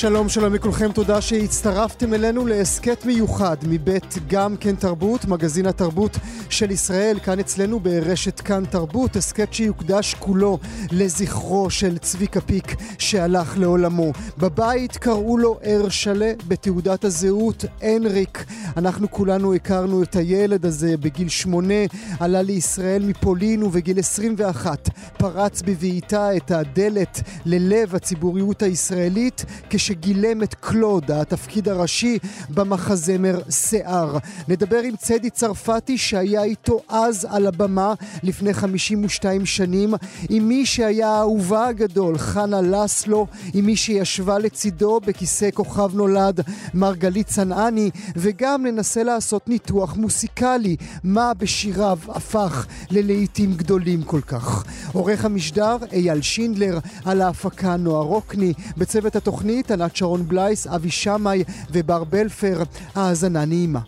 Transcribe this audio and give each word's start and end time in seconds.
שלום 0.00 0.28
שלום 0.28 0.54
לכולכם, 0.54 0.92
תודה 0.92 1.20
שהצטרפתם 1.20 2.14
אלינו 2.14 2.46
להסכת 2.46 3.04
מיוחד 3.04 3.56
מבית 3.68 4.14
גם 4.28 4.56
כן 4.56 4.74
תרבות, 4.74 5.24
מגזין 5.24 5.66
התרבות 5.66 6.16
של 6.50 6.70
ישראל, 6.70 7.18
כאן 7.24 7.38
אצלנו 7.40 7.80
ברשת 7.80 8.40
כאן 8.40 8.64
תרבות, 8.64 9.16
הסכת 9.16 9.52
שיוקדש 9.52 10.14
כולו 10.14 10.58
לזכרו 10.92 11.70
של 11.70 11.98
צביקה 11.98 12.40
פיק 12.40 12.76
שהלך 12.98 13.58
לעולמו. 13.58 14.12
בבית 14.38 14.96
קראו 14.96 15.38
לו 15.38 15.58
הרשלה, 15.64 16.32
בתעודת 16.48 17.04
הזהות 17.04 17.64
הנריק. 17.82 18.44
אנחנו 18.76 19.10
כולנו 19.10 19.54
הכרנו 19.54 20.02
את 20.02 20.16
הילד 20.16 20.66
הזה 20.66 20.96
בגיל 20.96 21.28
שמונה, 21.28 21.84
עלה 22.20 22.42
לישראל 22.42 23.02
מפולין 23.04 23.62
ובגיל 23.62 23.98
21 23.98 24.88
פרץ 25.18 25.62
בבעיטה 25.62 26.36
את 26.36 26.50
הדלת 26.50 27.20
ללב 27.46 27.94
הציבוריות 27.94 28.62
הישראלית 28.62 29.44
כשגילם 29.88 30.42
את 30.42 30.54
קלוד, 30.54 31.10
התפקיד 31.10 31.68
הראשי 31.68 32.18
במחזמר 32.50 33.40
שיער. 33.50 34.18
נדבר 34.48 34.78
עם 34.78 34.96
צדי 34.96 35.30
צרפתי 35.30 35.98
שהיה 35.98 36.42
איתו 36.42 36.80
אז 36.88 37.26
על 37.30 37.46
הבמה 37.46 37.94
לפני 38.22 38.54
52 38.54 39.46
שנים, 39.46 39.94
עם 40.28 40.48
מי 40.48 40.66
שהיה 40.66 41.08
האהובה 41.08 41.66
הגדול, 41.66 42.18
חנה 42.18 42.60
לסלו, 42.60 43.26
עם 43.54 43.66
מי 43.66 43.76
שישבה 43.76 44.38
לצידו 44.38 45.00
בכיסא 45.06 45.48
כוכב 45.54 45.94
נולד, 45.94 46.40
מרגלית 46.74 47.26
צנעני, 47.26 47.90
וגם 48.16 48.66
ננסה 48.66 49.02
לעשות 49.02 49.48
ניתוח 49.48 49.96
מוסיקלי, 49.96 50.76
מה 51.04 51.32
בשיריו 51.34 51.98
הפך 52.08 52.66
ללהיטים 52.90 53.54
גדולים 53.54 54.02
כל 54.02 54.20
כך. 54.20 54.64
עורך 54.92 55.24
המשדר 55.24 55.76
אייל 55.92 56.22
שינדלר, 56.22 56.78
על 57.04 57.20
ההפקה 57.20 57.76
נועה 57.76 58.02
רוקני, 58.02 58.52
בצוות 58.76 59.16
התוכנית 59.16 59.70
ענת 59.82 59.96
שרון 59.96 60.28
בלייס, 60.28 60.66
אבי 60.66 60.90
שמאי 60.90 61.44
ובר 61.72 62.04
בלפר. 62.04 62.62
האזנה 62.94 63.44
נעימה. 63.44 63.80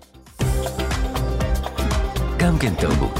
גם 2.39 2.59
כן 2.59 2.75
תרבות. 2.81 3.19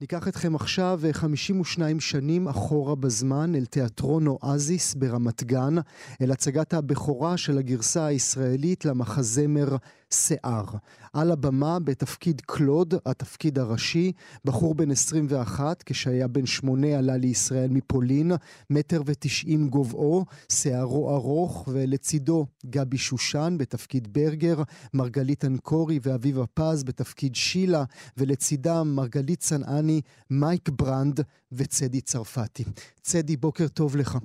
ניקח 0.00 0.28
אתכם 0.28 0.54
עכשיו 0.54 1.00
52 1.12 2.00
שנים 2.00 2.48
אחורה 2.48 2.94
בזמן 2.94 3.54
אל 3.54 3.64
תיאטרון 3.64 4.26
אואזיס 4.26 4.94
ברמת 4.94 5.44
גן, 5.44 5.74
אל 6.22 6.32
הצגת 6.32 6.74
הבכורה 6.74 7.36
של 7.36 7.58
הגרסה 7.58 8.06
הישראלית 8.06 8.84
למחזמר 8.84 9.76
שיער. 10.14 10.64
על 11.12 11.32
הבמה 11.32 11.78
בתפקיד 11.78 12.40
קלוד, 12.40 12.94
התפקיד 13.06 13.58
הראשי, 13.58 14.12
בחור 14.44 14.74
בן 14.74 14.90
21, 14.90 15.82
כשהיה 15.82 16.28
בן 16.28 16.46
שמונה 16.46 16.98
עלה 16.98 17.16
לישראל 17.16 17.70
מפולין, 17.70 18.32
מטר 18.70 19.02
ותשעים 19.06 19.68
גובהו, 19.68 20.24
שערו 20.52 21.14
ארוך, 21.14 21.68
ולצידו 21.72 22.46
גבי 22.66 22.98
שושן 22.98 23.56
בתפקיד 23.58 24.12
ברגר, 24.12 24.62
מרגלית 24.94 25.44
אנקורי 25.44 25.98
ואביבה 26.02 26.46
פז 26.46 26.84
בתפקיד 26.84 27.34
שילה, 27.34 27.84
ולצידם 28.16 28.92
מרגלית 28.94 29.40
צנעני, 29.40 30.00
מייק 30.30 30.68
ברנד 30.68 31.20
וצדי 31.52 32.00
צרפתי. 32.00 32.64
צדי, 33.02 33.36
בוקר 33.36 33.68
טוב 33.68 33.96
לך. 33.96 34.18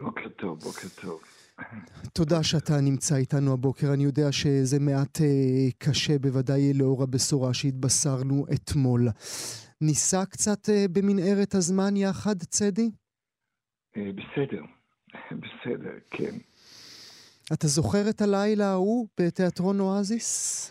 בוקר 0.00 0.28
טוב, 0.36 0.58
בוקר 0.58 0.88
טוב. 1.02 1.20
תודה 2.14 2.42
שאתה 2.42 2.72
נמצא 2.82 3.16
איתנו 3.16 3.52
הבוקר. 3.52 3.86
אני 3.94 4.04
יודע 4.04 4.32
שזה 4.32 4.76
מעט 4.80 5.20
אה, 5.20 5.70
קשה, 5.78 6.18
בוודאי 6.18 6.72
לאור 6.74 7.02
הבשורה 7.02 7.54
שהתבשרנו 7.54 8.44
אתמול. 8.54 9.00
ניסע 9.80 10.24
קצת 10.24 10.68
אה, 10.68 10.84
במנהרת 10.92 11.54
הזמן 11.54 11.96
יחד, 11.96 12.36
צדי? 12.38 12.90
אה, 13.96 14.10
בסדר, 14.18 14.62
בסדר, 15.42 15.94
כן. 16.10 16.36
אתה 17.52 17.66
זוכר 17.66 18.10
את 18.10 18.20
הלילה 18.20 18.64
ההוא 18.64 19.06
בתיאטרון 19.20 19.80
אואזיס? 19.80 20.70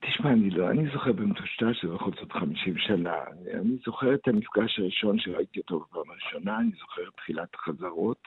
תשמע, 0.00 0.32
אני 0.32 0.50
לא, 0.50 0.70
אני 0.70 0.90
זוכר 0.92 1.12
במטושטש 1.12 1.80
שזה 1.80 1.92
בכל 1.92 2.10
זאת 2.20 2.32
50 2.32 2.74
שנה. 2.78 3.14
אני 3.54 3.76
זוכר 3.86 4.14
את 4.14 4.28
המפגש 4.28 4.78
הראשון 4.78 5.18
שראיתי 5.18 5.60
אותו 5.60 5.80
בפעם 5.80 6.10
הראשונה, 6.10 6.58
אני 6.58 6.70
זוכר 6.80 7.02
את 7.08 7.14
תחילת 7.16 7.48
החזרות. 7.54 8.22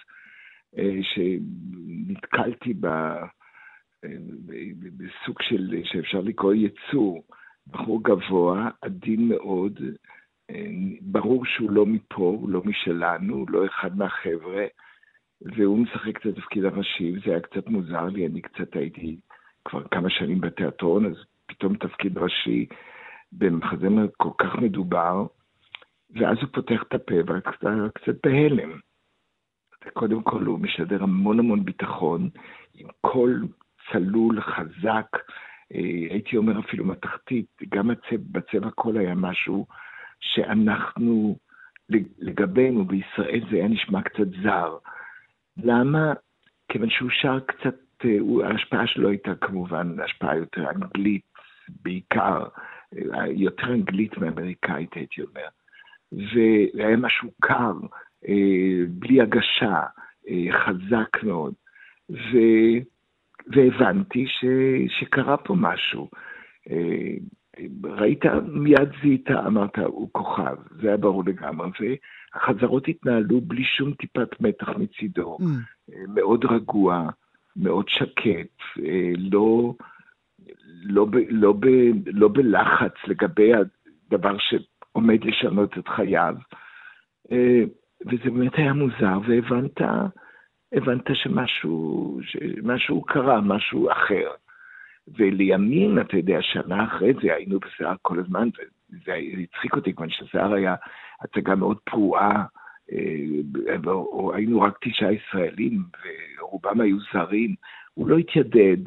אה, 0.77 0.99
שנתקלתי 1.03 2.73
ב... 2.73 2.85
אה, 2.85 4.09
בסוג 4.97 5.41
של, 5.41 5.81
שאפשר 5.83 6.21
לקרוא 6.21 6.53
יצור, 6.53 7.23
בחור 7.67 8.03
גבוה, 8.03 8.69
עדין 8.81 9.27
מאוד, 9.27 9.79
אה, 10.49 10.65
ברור 11.01 11.45
שהוא 11.45 11.71
לא 11.71 11.85
מפה, 11.85 12.23
הוא 12.23 12.49
לא 12.49 12.61
משלנו, 12.65 13.35
הוא 13.35 13.49
לא 13.49 13.65
אחד 13.65 13.97
מהחבר'ה, 13.97 14.65
והוא 15.41 15.79
משחק 15.79 16.17
את 16.17 16.25
התפקיד 16.25 16.65
הראשי, 16.65 17.11
וזה 17.11 17.31
היה 17.31 17.39
קצת 17.39 17.67
מוזר 17.67 18.05
לי, 18.05 18.27
אני 18.27 18.41
קצת 18.41 18.75
הייתי 18.75 19.19
כבר 19.65 19.87
כמה 19.87 20.09
שנים 20.09 20.41
בתיאטרון, 20.41 21.05
אז 21.05 21.15
פתאום 21.45 21.75
תפקיד 21.77 22.17
ראשי 22.17 22.65
במחזמר 23.31 24.05
כל 24.17 24.29
כך 24.37 24.55
מדובר, 24.55 25.25
ואז 26.09 26.37
הוא 26.41 26.49
פותח 26.53 26.83
את 26.87 26.93
הפה 26.93 27.15
ואתה 27.27 27.51
קצת 27.93 28.15
בהלם. 28.23 28.79
קודם 29.93 30.23
כל 30.23 30.45
הוא 30.45 30.59
משדר 30.59 31.03
המון 31.03 31.39
המון 31.39 31.65
ביטחון, 31.65 32.29
עם 32.73 32.87
קול 33.01 33.47
צלול, 33.91 34.41
חזק, 34.41 35.17
אה, 35.73 36.07
הייתי 36.09 36.37
אומר 36.37 36.59
אפילו 36.59 36.85
מתכתית, 36.85 37.45
גם 37.69 37.89
הצבע, 37.89 38.17
בצבע 38.31 38.69
קול 38.69 38.97
היה 38.97 39.15
משהו 39.15 39.65
שאנחנו, 40.19 41.37
לגבינו 42.19 42.85
בישראל 42.85 43.41
זה 43.51 43.55
היה 43.55 43.67
נשמע 43.67 44.01
קצת 44.01 44.27
זר. 44.43 44.77
למה? 45.57 46.13
כיוון 46.69 46.89
שהוא 46.89 47.09
שר 47.11 47.39
קצת, 47.39 47.75
אה, 48.05 48.47
ההשפעה 48.47 48.87
שלו 48.87 49.09
הייתה 49.09 49.35
כמובן 49.35 49.99
השפעה 49.99 50.37
יותר 50.37 50.69
אנגלית 50.69 51.25
בעיקר, 51.81 52.43
אה, 53.13 53.27
יותר 53.27 53.73
אנגלית 53.73 54.17
מאמריקאית 54.17 54.93
הייתי 54.93 55.21
אומר. 55.21 55.47
והיה 56.11 56.97
משהו 56.97 57.31
קר, 57.41 57.73
בלי 58.89 59.21
הגשה, 59.21 59.83
אה, 60.29 60.59
חזק 60.65 61.23
מאוד. 61.23 61.53
ו... 62.09 62.37
והבנתי 63.47 64.25
ש... 64.27 64.45
שקרה 64.99 65.37
פה 65.37 65.55
משהו. 65.57 66.09
אה, 66.69 67.13
ראית, 67.83 68.25
מיד 68.47 68.89
זיהית, 69.01 69.31
אמרת, 69.31 69.77
הוא 69.77 70.09
כוכב, 70.11 70.55
זה 70.81 70.87
היה 70.87 70.97
ברור 70.97 71.23
לגמרי, 71.25 71.69
והחזרות 71.79 72.87
התנהלו 72.87 73.41
בלי 73.41 73.63
שום 73.63 73.93
טיפת 73.93 74.41
מתח 74.41 74.69
מצידו, 74.69 75.37
mm. 75.41 75.93
מאוד 76.07 76.45
רגוע, 76.45 77.09
מאוד 77.55 77.89
שקט, 77.89 78.81
לא, 79.17 79.73
לא, 80.83 81.05
ב, 81.05 81.15
לא, 81.29 81.53
ב, 81.53 81.65
לא 82.05 82.27
בלחץ 82.27 82.93
לגבי 83.07 83.51
הדבר 83.53 84.35
שעומד 84.39 85.23
לשנות 85.23 85.77
את 85.77 85.87
חייו. 85.87 86.35
וזה 88.05 88.31
באמת 88.31 88.55
היה 88.55 88.73
מוזר, 88.73 89.19
והבנת 89.27 89.81
הבנת 90.73 91.05
שמשהו, 91.13 92.19
שמשהו 92.23 93.01
קרה, 93.01 93.41
משהו 93.41 93.91
אחר. 93.91 94.29
ולימים, 95.17 95.99
אתה 95.99 96.17
יודע, 96.17 96.37
שנה 96.41 96.83
אחרי 96.83 97.13
זה 97.21 97.35
היינו 97.35 97.59
בשיער 97.59 97.95
כל 98.01 98.19
הזמן, 98.19 98.49
וזה 98.89 99.15
הצחיק 99.43 99.75
אותי, 99.75 99.93
כיוון 99.95 100.09
ששיער 100.09 100.53
היה 100.53 100.75
הצגה 101.21 101.55
מאוד 101.55 101.77
פרועה, 101.83 102.43
אה, 102.91 103.75
היינו 104.33 104.61
רק 104.61 104.77
תשעה 104.81 105.13
ישראלים, 105.13 105.83
ורובם 106.39 106.81
היו 106.81 106.97
זרים. 107.13 107.55
הוא 107.93 108.07
לא 108.07 108.17
התיידד, 108.17 108.77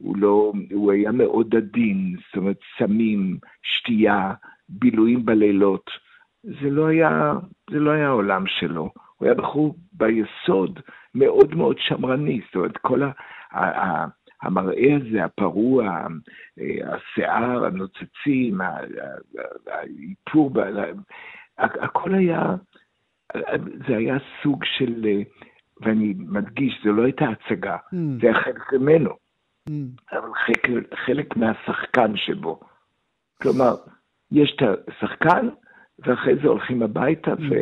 הוא, 0.00 0.16
לא, 0.16 0.52
הוא 0.72 0.92
היה 0.92 1.12
מאוד 1.12 1.54
עדין, 1.56 2.16
זאת 2.26 2.36
אומרת, 2.36 2.58
סמים, 2.78 3.38
שתייה, 3.62 4.32
בילויים 4.68 5.24
בלילות. 5.24 5.90
זה 6.48 6.70
לא 6.70 6.86
היה, 6.86 7.32
זה 7.70 7.78
לא 7.78 7.90
היה 7.90 8.08
העולם 8.08 8.46
שלו. 8.46 8.90
הוא 9.16 9.26
היה 9.26 9.34
בחור 9.34 9.74
ביסוד 9.92 10.80
מאוד 11.14 11.54
מאוד 11.54 11.76
שמרני, 11.78 12.40
זאת 12.46 12.54
אומרת, 12.54 12.76
כל 12.76 13.02
ה, 13.02 13.10
ה, 13.50 13.64
ה, 13.64 14.06
המראה 14.42 14.96
הזה, 14.96 15.24
הפרוע, 15.24 16.06
השיער, 16.84 17.64
הנוצצים, 17.64 18.60
האיפור, 19.66 20.52
הכל 21.58 22.14
היה, 22.14 22.54
זה 23.88 23.96
היה 23.96 24.16
סוג 24.42 24.64
של, 24.64 25.06
ואני 25.80 26.14
מדגיש, 26.18 26.80
זו 26.84 26.92
לא 26.92 27.02
הייתה 27.02 27.24
הצגה, 27.24 27.76
mm. 27.76 27.96
זה 28.20 28.26
היה 28.28 28.40
חלק 28.40 28.72
ממנו, 28.72 29.10
mm. 29.68 29.72
אבל 30.12 30.28
חלק, 30.46 30.94
חלק 31.06 31.36
מהשחקן 31.36 32.16
שבו. 32.16 32.60
כלומר, 33.42 33.74
יש 34.32 34.56
את 34.56 34.62
השחקן, 34.88 35.48
ואחרי 35.98 36.34
זה 36.42 36.48
הולכים 36.48 36.82
הביתה 36.82 37.32
ו... 37.32 37.54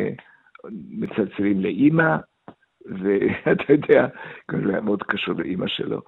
מצלצלים 0.91 1.61
לאימא, 1.61 2.17
ואתה 3.01 3.73
יודע, 3.73 4.07
זה 4.53 4.69
היה 4.69 4.81
מאוד 4.81 5.03
קשור 5.03 5.35
לאימא 5.35 5.67
שלו. 5.67 6.01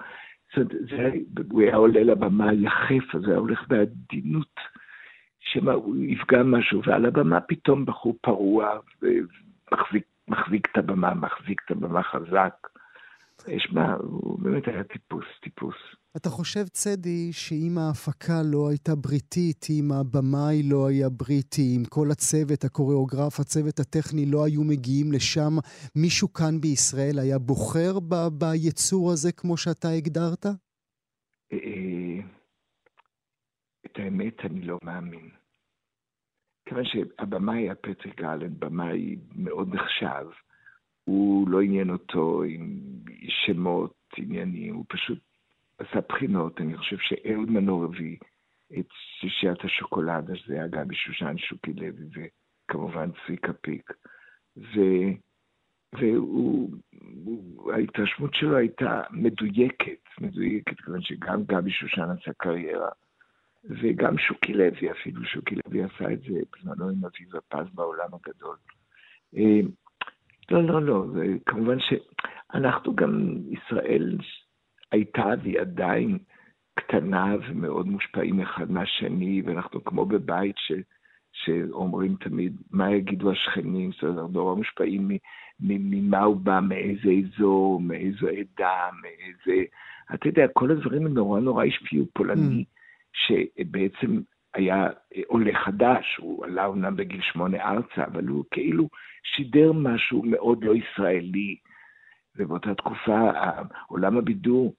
זאת 0.56 0.56
אומרת, 0.56 0.88
זה, 0.90 1.10
הוא 1.50 1.62
היה 1.62 1.76
עולה 1.76 2.02
לבמה 2.02 2.52
יחף, 2.52 3.14
אז 3.14 3.28
היה 3.28 3.36
הולך 3.36 3.68
בעדינות, 3.68 4.60
שמא 5.40 5.70
הוא 5.70 5.96
יפגע 5.96 6.42
משהו, 6.42 6.82
ועל 6.86 7.06
הבמה 7.06 7.40
פתאום 7.40 7.86
בחור 7.86 8.16
פרוע, 8.20 8.78
ומחזיק 9.02 10.68
את 10.72 10.78
הבמה, 10.78 11.14
מחזיק 11.14 11.60
את 11.64 11.70
הבמה 11.70 12.02
חזק. 12.02 12.54
יש 13.46 13.68
מה, 13.72 13.94
הוא 13.94 14.38
באמת 14.42 14.68
היה 14.68 14.84
טיפוס, 14.84 15.24
טיפוס. 15.42 15.74
אתה 16.16 16.28
חושב, 16.28 16.64
צדי, 16.68 17.32
שאם 17.32 17.78
ההפקה 17.78 18.42
לא 18.52 18.68
הייתה 18.70 18.94
בריטית, 18.94 19.66
אם 19.70 19.92
הבמאי 19.92 20.62
לא 20.70 20.88
היה 20.88 21.08
בריטי, 21.08 21.76
אם 21.76 21.82
כל 21.88 22.08
הצוות, 22.12 22.64
הקוריאוגרף, 22.64 23.40
הצוות 23.40 23.78
הטכני 23.78 24.26
לא 24.26 24.44
היו 24.44 24.64
מגיעים 24.64 25.12
לשם, 25.12 25.52
מישהו 25.96 26.32
כאן 26.32 26.60
בישראל 26.60 27.18
היה 27.18 27.38
בוחר 27.38 28.00
ב- 28.08 28.28
ביצור 28.38 29.10
הזה 29.12 29.32
כמו 29.32 29.56
שאתה 29.56 29.88
הגדרת? 29.88 30.46
אה, 31.52 32.20
את 33.86 33.96
האמת, 33.96 34.34
אני 34.44 34.60
לא 34.60 34.78
מאמין. 34.84 35.30
כיוון 36.68 36.84
שהבמאי 36.84 37.58
היה 37.58 37.74
פטריק 37.74 38.16
גלן, 38.20 38.54
במאי 38.58 39.16
מאוד 39.36 39.68
נחשב, 39.74 40.26
הוא 41.08 41.48
לא 41.48 41.60
עניין 41.60 41.90
אותו 41.90 42.42
עם 42.42 42.80
שמות 43.28 43.94
עניינים, 44.16 44.74
הוא 44.74 44.84
פשוט 44.88 45.18
עשה 45.78 46.00
בחינות. 46.08 46.60
אני 46.60 46.76
חושב 46.76 46.96
שאהוד 47.00 47.50
מנור 47.50 47.84
הביא 47.84 48.16
את 48.78 48.86
שישיית 49.20 49.64
השוקולד, 49.64 50.30
אז 50.30 50.36
זה 50.46 50.54
היה 50.54 50.66
גבי 50.66 50.94
שושן 50.94 51.38
שוקי 51.38 51.72
לוי 51.72 52.26
וכמובן 52.68 53.10
צביקה 53.26 53.52
פיק. 53.52 53.92
ו... 54.56 54.80
וההתרשמות 57.62 58.34
שלו 58.34 58.56
הייתה 58.56 59.02
מדויקת, 59.10 60.02
מדויקת, 60.20 60.80
כיוון 60.80 61.02
שגם 61.02 61.44
גבי 61.44 61.70
שושן 61.70 62.06
עשה 62.10 62.32
קריירה, 62.36 62.90
וגם 63.64 64.18
שוקי 64.18 64.54
לוי 64.54 64.90
אפילו, 64.90 65.24
שוקי 65.24 65.54
לוי 65.54 65.82
עשה 65.82 66.12
את 66.12 66.20
זה 66.20 66.40
בזמנו 66.52 66.88
עם 66.88 67.04
אביבה 67.04 67.40
פז 67.48 67.74
בעולם 67.74 68.08
הגדול. 68.14 68.56
לא, 70.50 70.62
לא, 70.62 70.82
לא, 70.82 71.04
כמובן 71.46 71.76
שאנחנו 71.80 72.96
גם, 72.96 73.36
ישראל 73.50 74.18
הייתה 74.92 75.24
והיא 75.42 75.60
עדיין 75.60 76.18
קטנה 76.74 77.36
ומאוד 77.48 77.86
מושפעים 77.86 78.40
אחד 78.40 78.70
מהשני, 78.70 79.42
ואנחנו 79.46 79.84
כמו 79.84 80.06
בבית 80.06 80.56
ש, 80.58 80.72
שאומרים 81.32 82.16
תמיד, 82.20 82.56
מה 82.70 82.90
יגידו 82.94 83.30
השכנים, 83.30 83.92
זאת 83.92 84.02
אומרת, 84.02 84.30
נורא 84.30 84.54
מושפעים 84.54 85.08
ממה 85.60 86.20
הוא 86.20 86.36
בא, 86.36 86.60
מאיזה 86.68 87.08
אזור, 87.24 87.80
מאיזו 87.80 88.28
עדה, 88.28 88.88
מאיזה... 89.02 89.62
אתה 90.14 90.28
יודע, 90.28 90.46
כל 90.52 90.70
הדברים 90.70 91.06
הם 91.06 91.14
נורא 91.14 91.40
נורא 91.40 91.64
השפיעו 91.64 92.06
פולני, 92.14 92.64
mm. 92.64 92.66
שבעצם 93.12 94.20
היה 94.58 94.86
עולה 95.26 95.58
חדש, 95.64 96.16
הוא 96.18 96.44
עלה 96.44 96.66
אומנם 96.66 96.96
בגיל 96.96 97.20
שמונה 97.22 97.64
ארצה, 97.64 98.04
אבל 98.04 98.26
הוא 98.26 98.44
כאילו 98.50 98.88
שידר 99.22 99.72
משהו 99.72 100.22
מאוד 100.22 100.64
לא 100.64 100.72
ישראלי. 100.74 101.56
ובאותה 102.36 102.74
תקופה 102.74 103.30
עולם 103.88 104.18
הבידור 104.18 104.74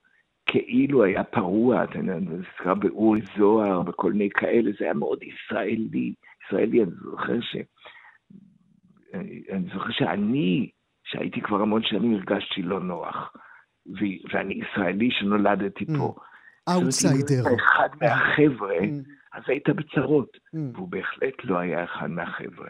כאילו 0.46 1.04
היה 1.04 1.24
פרוע, 1.24 1.84
אתה 1.84 1.98
יודע, 1.98 2.20
זה 2.20 2.36
נזכר 2.36 2.74
באורי 2.74 3.20
זוהר 3.38 3.82
וכל 3.86 4.12
מיני 4.12 4.30
כאלה, 4.30 4.70
זה 4.78 4.84
היה 4.84 4.94
מאוד 4.94 5.18
ישראלי. 5.22 6.14
ישראלי, 6.46 6.82
אני 6.82 6.90
זוכר 7.10 7.40
ש... 7.40 7.56
אני 9.50 9.68
זוכר 9.74 9.90
שאני, 9.90 10.70
שהייתי 11.04 11.40
כבר 11.40 11.60
המון 11.62 11.82
שנים, 11.82 12.14
הרגשתי 12.14 12.62
לא 12.62 12.80
נוח. 12.80 13.32
ואני 14.32 14.54
ישראלי 14.54 15.10
שנולדתי 15.10 15.86
פה. 15.86 16.14
אאוטסיידר. 16.68 17.42
אחד 17.56 17.88
מהחבר'ה. 18.00 18.78
Mm. 18.78 19.20
אז 19.32 19.42
היית 19.46 19.68
בצרות, 19.68 20.36
mm. 20.36 20.58
והוא 20.74 20.88
בהחלט 20.88 21.34
לא 21.44 21.58
היה 21.58 21.84
אחד 21.84 22.10
מהחבר'ה. 22.10 22.68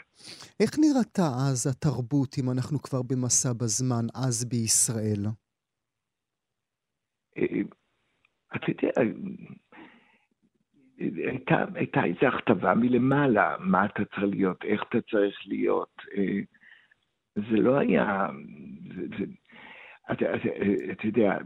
איך 0.61 0.71
נראתה 0.79 1.29
אז 1.51 1.67
התרבות, 1.67 2.37
אם 2.39 2.51
אנחנו 2.51 2.83
כבר 2.83 3.03
במסע 3.03 3.53
בזמן, 3.53 4.07
אז 4.15 4.45
בישראל? 4.45 5.27
אה, 7.39 7.61
אתה 8.57 8.71
יודע, 8.71 8.89
הייתה, 11.01 11.65
הייתה 11.75 12.05
איזו 12.05 12.27
הכתבה 12.27 12.75
מלמעלה, 12.75 13.57
מה 13.61 13.85
אתה 13.85 14.05
צריך 14.05 14.23
להיות, 14.31 14.65
איך 14.65 14.83
אתה 14.89 14.99
צריך 15.11 15.39
להיות. 15.47 16.03
אה, 16.17 16.41
זה 17.37 17.57
לא 17.57 17.79
היה, 17.79 18.29
זה, 18.95 19.03
זה, 19.19 19.25
אתה, 20.13 21.07
יודע, 21.07 21.39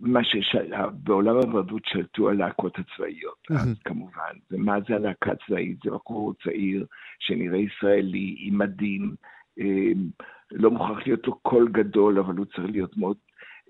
מה 0.00 0.20
שבעולם 0.24 1.36
הוורדות 1.36 1.82
שלטו 1.86 2.30
הלהקות 2.30 2.78
הצבאיות. 2.78 3.46
אז 3.50 3.74
כמובן, 3.84 4.32
ומה 4.50 4.76
זה 4.88 4.94
הלהקה 4.94 5.32
הצבאית? 5.32 5.78
זה 5.84 5.90
בחור 5.90 6.34
צעיר 6.44 6.86
שנראה 7.18 7.58
ישראלי, 7.58 8.36
עם 8.38 8.58
מדים, 8.58 9.14
אמ, 9.58 10.08
לא 10.52 10.70
מוכרח 10.70 11.06
להיות 11.06 11.26
לו 11.26 11.34
קול 11.34 11.68
גדול, 11.72 12.18
אבל 12.18 12.36
הוא 12.36 12.46
צריך 12.46 12.70
להיות 12.70 12.96
מאוד, 12.96 13.16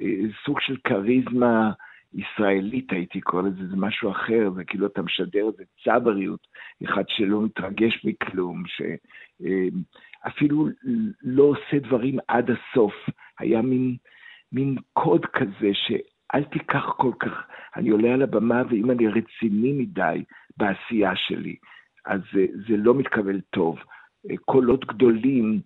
אה, 0.00 0.06
סוג 0.44 0.60
של 0.60 0.76
כריזמה 0.84 1.72
ישראלית, 2.14 2.92
הייתי 2.92 3.20
קורא 3.20 3.42
לזה, 3.42 3.68
זה 3.68 3.76
משהו 3.76 4.10
אחר, 4.10 4.50
זה 4.54 4.64
כאילו 4.64 4.86
אתה 4.86 5.02
משדר 5.02 5.46
איזה 5.46 5.64
צבריות, 5.84 6.46
אחד 6.84 7.04
שלא 7.08 7.42
מתרגש 7.42 8.04
מכלום, 8.04 8.62
שאפילו 8.66 10.66
אמ, 10.66 10.72
לא 11.22 11.42
עושה 11.42 11.78
דברים 11.78 12.18
עד 12.28 12.50
הסוף. 12.50 12.94
היה 13.38 13.62
מין... 13.62 13.96
מין 14.52 14.76
קוד 14.92 15.26
כזה 15.26 15.70
שאל 15.72 16.44
תיקח 16.44 16.84
כל 16.96 17.12
כך, 17.20 17.32
אני 17.76 17.88
עולה 17.88 18.14
על 18.14 18.22
הבמה 18.22 18.62
ואם 18.70 18.90
אני 18.90 19.08
רציני 19.08 19.72
מדי 19.72 20.24
בעשייה 20.56 21.12
שלי, 21.16 21.56
אז 22.06 22.20
זה, 22.32 22.46
זה 22.68 22.76
לא 22.76 22.94
מתקבל 22.94 23.40
טוב. 23.50 23.78
קולות 24.44 24.84
גדולים 24.84 25.60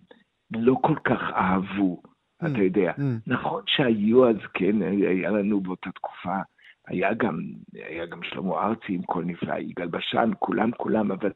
לא 0.51 0.75
כל 0.81 0.95
כך 1.03 1.19
אהבו, 1.35 2.01
mm, 2.03 2.47
אתה 2.47 2.61
יודע. 2.61 2.91
Mm. 2.97 3.01
נכון 3.27 3.63
שהיו 3.67 4.29
אז, 4.29 4.35
כן, 4.53 4.81
היה 4.81 5.31
לנו 5.31 5.61
באותה 5.61 5.91
תקופה, 5.91 6.37
היה 6.87 7.13
גם, 7.13 7.39
היה 7.73 8.05
גם 8.05 8.19
שלמה 8.23 8.63
ארצי 8.63 8.93
עם 8.93 9.01
קול 9.01 9.25
נפלא, 9.25 9.55
יגאל 9.55 9.87
בשן, 9.87 10.31
כולם, 10.39 10.71
כולם, 10.71 11.11
אבל, 11.11 11.31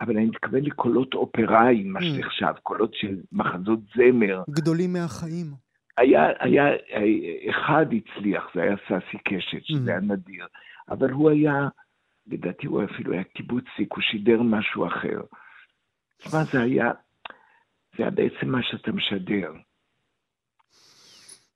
אבל 0.00 0.16
אני 0.16 0.26
מתכוון 0.26 0.62
לקולות 0.62 1.14
אופראיים, 1.14 1.92
מה 1.92 2.00
mm. 2.00 2.02
שנחשב, 2.02 2.52
קולות 2.62 2.94
של 2.94 3.16
מחזות 3.32 3.80
זמר. 3.96 4.42
גדולים 4.50 4.92
מהחיים. 4.92 5.65
היה, 5.96 6.28
היה, 6.38 6.64
אחד 7.50 7.86
הצליח, 7.92 8.44
זה 8.54 8.62
היה 8.62 8.76
סאסי 8.88 9.18
קשת, 9.24 9.64
שזה 9.64 9.90
היה 9.90 10.00
נדיר, 10.00 10.46
אבל 10.88 11.10
הוא 11.10 11.30
היה, 11.30 11.68
לדעתי 12.26 12.66
הוא 12.66 12.84
אפילו 12.84 13.12
היה 13.12 13.24
קיבוצניק, 13.24 13.92
הוא 13.92 14.02
שידר 14.02 14.42
משהו 14.42 14.86
אחר. 14.86 15.20
תשמע, 16.18 16.44
זה 16.44 16.60
היה, 16.60 16.92
זה 17.96 18.02
היה 18.02 18.10
בעצם 18.10 18.48
מה 18.48 18.62
שאתה 18.62 18.92
משדר. 18.92 19.52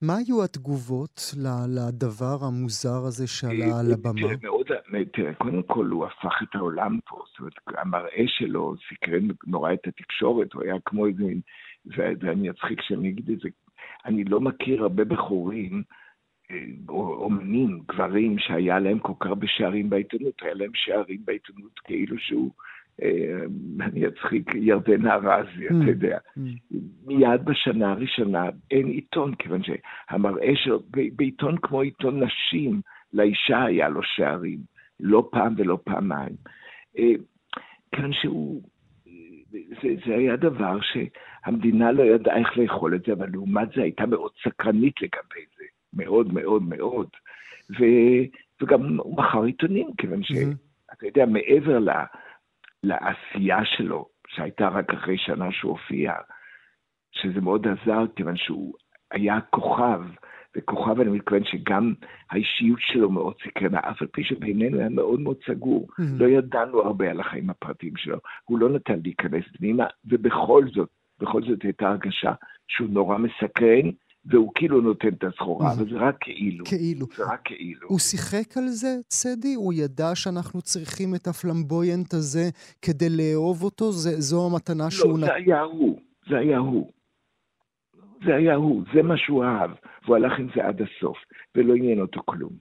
מה 0.02 0.16
היו 0.16 0.44
התגובות 0.44 1.20
לדבר 1.68 2.38
המוזר 2.46 3.04
הזה 3.06 3.26
שעלה 3.26 3.80
על 3.80 3.92
הבמה? 3.92 4.20
תראה, 4.20 4.34
מאוד, 4.42 4.66
תראה, 5.12 5.34
קודם 5.34 5.62
כל 5.62 5.86
הוא 5.86 6.06
הפך 6.06 6.34
את 6.42 6.54
העולם 6.54 6.98
פה, 7.04 7.22
זאת 7.28 7.38
אומרת, 7.38 7.54
המראה 7.66 8.24
שלו 8.26 8.74
סקרן 8.88 9.28
נורא 9.46 9.72
את 9.72 9.86
התקשורת, 9.86 10.52
הוא 10.52 10.62
היה 10.62 10.74
כמו 10.84 11.06
איזה, 11.06 11.24
ואני 12.20 12.50
אצחיק 12.50 12.80
שאני 12.82 13.08
אגיד 13.08 13.30
את 13.30 13.38
זה, 13.40 13.48
אני 14.06 14.24
לא 14.24 14.40
מכיר 14.40 14.82
הרבה 14.82 15.04
בחורים, 15.04 15.82
אה, 16.50 16.64
או 16.88 17.24
אומנים, 17.24 17.80
גברים, 17.88 18.38
שהיה 18.38 18.78
להם 18.78 18.98
כל 18.98 19.12
כך 19.20 19.26
הרבה 19.26 19.46
שערים 19.46 19.90
בעיתונות, 19.90 20.42
היה 20.42 20.54
להם 20.54 20.70
שערים 20.74 21.20
בעיתונות 21.24 21.78
כאילו 21.84 22.18
שהוא, 22.18 22.50
אה, 23.02 23.40
אני 23.80 24.06
אצחיק, 24.06 24.54
ירדן 24.54 25.06
ארזי, 25.06 25.66
אתה 25.66 25.74
mm, 25.74 25.88
יודע. 25.88 26.18
Mm. 26.38 26.40
מיד 27.06 27.44
בשנה 27.44 27.90
הראשונה 27.90 28.44
אין 28.70 28.86
עיתון, 28.86 29.34
כיוון 29.34 29.60
שהמראה 29.62 30.52
שלו, 30.54 30.82
בעיתון 31.16 31.56
כמו 31.62 31.80
עיתון 31.80 32.22
נשים, 32.22 32.80
לאישה 33.12 33.64
היה 33.64 33.88
לו 33.88 34.00
שערים, 34.02 34.58
לא 35.00 35.28
פעם 35.32 35.54
ולא 35.56 35.78
פעמיים. 35.84 36.36
אה, 36.98 37.12
כיוון 37.94 38.12
שהוא 38.12 38.62
זה, 39.50 39.88
זה 40.06 40.14
היה 40.14 40.36
דבר 40.36 40.78
שהמדינה 40.80 41.92
לא 41.92 42.02
ידעה 42.02 42.38
איך 42.38 42.58
לאכול 42.58 42.94
את 42.94 43.02
זה, 43.06 43.12
אבל 43.12 43.28
לעומת 43.32 43.68
זה 43.76 43.82
הייתה 43.82 44.06
מאוד 44.06 44.30
סקרנית 44.44 45.02
לגבי 45.02 45.44
זה, 45.58 45.64
מאוד 45.92 46.32
מאוד 46.34 46.62
מאוד. 46.62 47.08
ו, 47.70 47.84
וגם 48.62 48.98
הוא 48.98 49.16
מכר 49.16 49.42
עיתונים, 49.42 49.90
כיוון 49.98 50.22
שאתה 50.22 51.06
יודע, 51.06 51.26
מעבר 51.26 51.78
ל, 51.78 51.90
לעשייה 52.82 53.64
שלו, 53.64 54.08
שהייתה 54.28 54.68
רק 54.68 54.90
אחרי 54.90 55.18
שנה 55.18 55.52
שהוא 55.52 55.70
הופיע, 55.70 56.12
שזה 57.12 57.40
מאוד 57.40 57.66
עזר, 57.66 58.04
כיוון 58.16 58.36
שהוא 58.36 58.74
היה 59.10 59.40
כוכב, 59.50 60.00
וכוכב 60.56 61.00
אני 61.00 61.10
מתכוון 61.10 61.44
שגם 61.44 61.94
האישיות 62.30 62.78
שלו 62.80 63.10
מאוד 63.10 63.34
סקרנה, 63.46 63.78
אף 63.78 64.02
על 64.02 64.08
פי 64.12 64.24
שבינינו 64.24 64.78
היה 64.78 64.88
מאוד 64.88 65.20
מאוד 65.20 65.36
סגור. 65.46 65.88
Mm-hmm. 65.90 66.02
לא 66.18 66.26
ידענו 66.26 66.80
הרבה 66.80 67.10
על 67.10 67.20
החיים 67.20 67.50
הפרטיים 67.50 67.96
שלו. 67.96 68.18
הוא 68.44 68.58
לא 68.58 68.68
נתן 68.68 68.98
להיכנס 69.02 69.44
פנימה, 69.58 69.84
ובכל 70.04 70.64
זאת, 70.74 70.88
בכל 71.20 71.42
זאת 71.42 71.62
הייתה 71.62 71.88
הרגשה 71.88 72.32
שהוא 72.68 72.88
נורא 72.90 73.18
מסקרן, 73.18 73.90
והוא 74.24 74.52
כאילו 74.54 74.80
נותן 74.80 75.08
את 75.08 75.24
הסחורה, 75.24 75.72
אבל 75.72 75.90
זה 75.90 75.96
רק 75.96 76.16
כאילו. 76.20 76.64
כאילו. 76.64 77.06
זה 77.16 77.24
רק 77.24 77.40
כאילו. 77.44 77.88
הוא 77.88 77.98
שיחק 77.98 78.56
על 78.56 78.68
זה, 78.68 78.96
צדי? 79.08 79.54
הוא 79.54 79.72
ידע 79.72 80.14
שאנחנו 80.14 80.62
צריכים 80.62 81.14
את 81.14 81.26
הפלמבויינט 81.26 82.14
הזה 82.14 82.50
כדי 82.82 83.08
לאהוב 83.10 83.62
אותו? 83.62 83.92
זה, 83.92 84.20
זו 84.20 84.46
המתנה 84.46 84.90
שהוא... 84.90 85.18
לא, 85.18 85.26
זה 85.26 85.34
היה 85.34 85.60
הוא. 85.60 86.00
זה 86.28 86.38
היה 86.38 86.58
הוא. 86.58 86.90
זה 88.24 88.36
היה 88.36 88.54
הוא, 88.54 88.84
זה 88.94 89.02
מה 89.02 89.16
שהוא 89.16 89.44
אהב, 89.44 89.70
והוא 90.04 90.16
הלך 90.16 90.38
עם 90.38 90.48
זה 90.54 90.66
עד 90.66 90.82
הסוף, 90.82 91.18
ולא 91.54 91.74
עניין 91.74 92.00
אותו 92.00 92.20
כלום. 92.24 92.52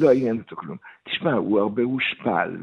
לא 0.00 0.12
עניין 0.12 0.38
אותו 0.38 0.56
כלום. 0.56 0.76
תשמע, 1.04 1.32
הוא 1.32 1.60
הרבה 1.60 1.82
הושפל, 1.82 2.56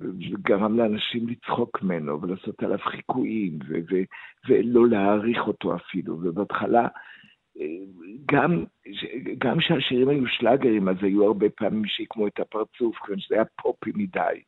וגרם 0.00 0.76
לאנשים 0.76 1.28
לצחוק 1.28 1.82
ממנו, 1.82 2.22
ולעשות 2.22 2.62
עליו 2.62 2.78
חיקויים, 2.78 3.58
ולא 4.48 4.88
להעריך 4.88 5.46
אותו 5.46 5.76
אפילו. 5.76 6.14
ובהתחלה, 6.14 6.88
גם, 8.32 8.64
גם 9.38 9.58
כשהשירים 9.58 10.08
היו 10.08 10.26
שלאגרים, 10.26 10.88
אז 10.88 10.96
היו 11.02 11.24
הרבה 11.24 11.50
פעמים 11.50 11.86
שיקמו 11.86 12.26
את 12.26 12.40
הפרצוף, 12.40 12.96
כיוון 12.96 13.20
שזה 13.20 13.34
היה 13.34 13.44
פופי 13.62 13.90
מדי. 13.94 14.42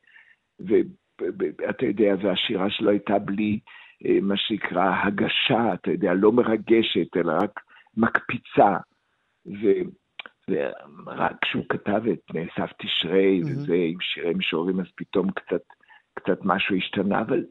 ואתה 1.59 1.87
יודע, 1.87 2.15
והשירה 2.23 2.71
שלו 2.71 2.91
הייתה 2.91 3.19
בלי 3.19 3.59
מה 4.23 4.37
שנקרא 4.37 4.95
הגשה, 5.05 5.75
אתה 5.75 5.91
יודע, 5.91 6.15
לא 6.15 6.33
מרגשת, 6.33 7.17
אלא 7.17 7.33
רק 7.43 7.61
מקפיצה. 7.97 8.77
ו... 9.47 9.67
ורק 10.51 11.37
כשהוא 11.43 11.65
כתב 11.69 12.03
את 12.13 12.35
נאסף 12.35 12.71
תשרי 12.83 13.41
mm-hmm. 13.41 13.47
וזה 13.47 13.75
עם 13.75 14.01
שירי 14.01 14.35
משוררים, 14.35 14.81
אז 14.81 14.87
פתאום 14.97 15.31
קצת, 15.31 15.63
קצת 16.15 16.39
משהו 16.45 16.77
השתנה, 16.77 17.21
אבל 17.21 17.45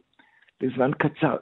לזמן 0.62 0.92
קצר. 0.94 1.36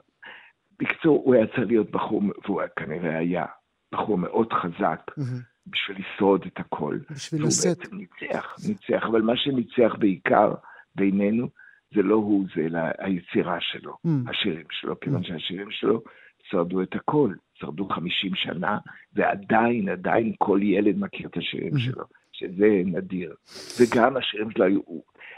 בקיצור, 0.78 1.22
הוא 1.24 1.34
היה 1.34 1.46
צריך 1.46 1.66
להיות 1.66 1.90
בחור, 1.90 2.22
והוא 2.44 2.62
כנראה 2.76 3.18
היה 3.18 3.44
בחור 3.92 4.18
מאוד 4.18 4.52
חזק 4.52 5.00
mm-hmm. 5.10 5.42
בשביל 5.66 5.98
לשרוד 5.98 6.44
את 6.46 6.60
הכל. 6.60 6.98
בשביל 7.10 7.46
לשאת. 7.46 7.64
והוא 7.64 7.76
בעצם 7.78 7.96
ניצח, 7.96 8.56
ניצח, 8.68 9.06
אבל 9.06 9.22
מה 9.22 9.36
שניצח 9.36 9.94
בעיקר 9.98 10.54
בינינו, 10.94 11.48
זה 11.94 12.02
לא 12.02 12.14
הוא, 12.14 12.46
זה 12.56 12.62
אלא 12.62 12.80
היצירה 12.98 13.58
שלו, 13.60 13.96
mm. 14.06 14.30
השירים 14.30 14.64
שלו, 14.70 15.00
כיוון 15.00 15.22
mm. 15.22 15.26
שהשירים 15.26 15.70
שלו 15.70 16.02
שרדו 16.42 16.82
את 16.82 16.94
הכל, 16.94 17.34
שרדו 17.54 17.88
50 17.88 18.34
שנה, 18.34 18.78
ועדיין, 19.12 19.88
עדיין 19.88 20.32
כל 20.38 20.60
ילד 20.62 20.98
מכיר 20.98 21.28
את 21.28 21.36
השירים 21.36 21.72
mm. 21.74 21.78
שלו, 21.78 22.04
שזה 22.32 22.82
נדיר. 22.84 23.34
וגם 23.80 24.16
השירים 24.16 24.50
שלו 24.50 24.64
היו, 24.64 24.80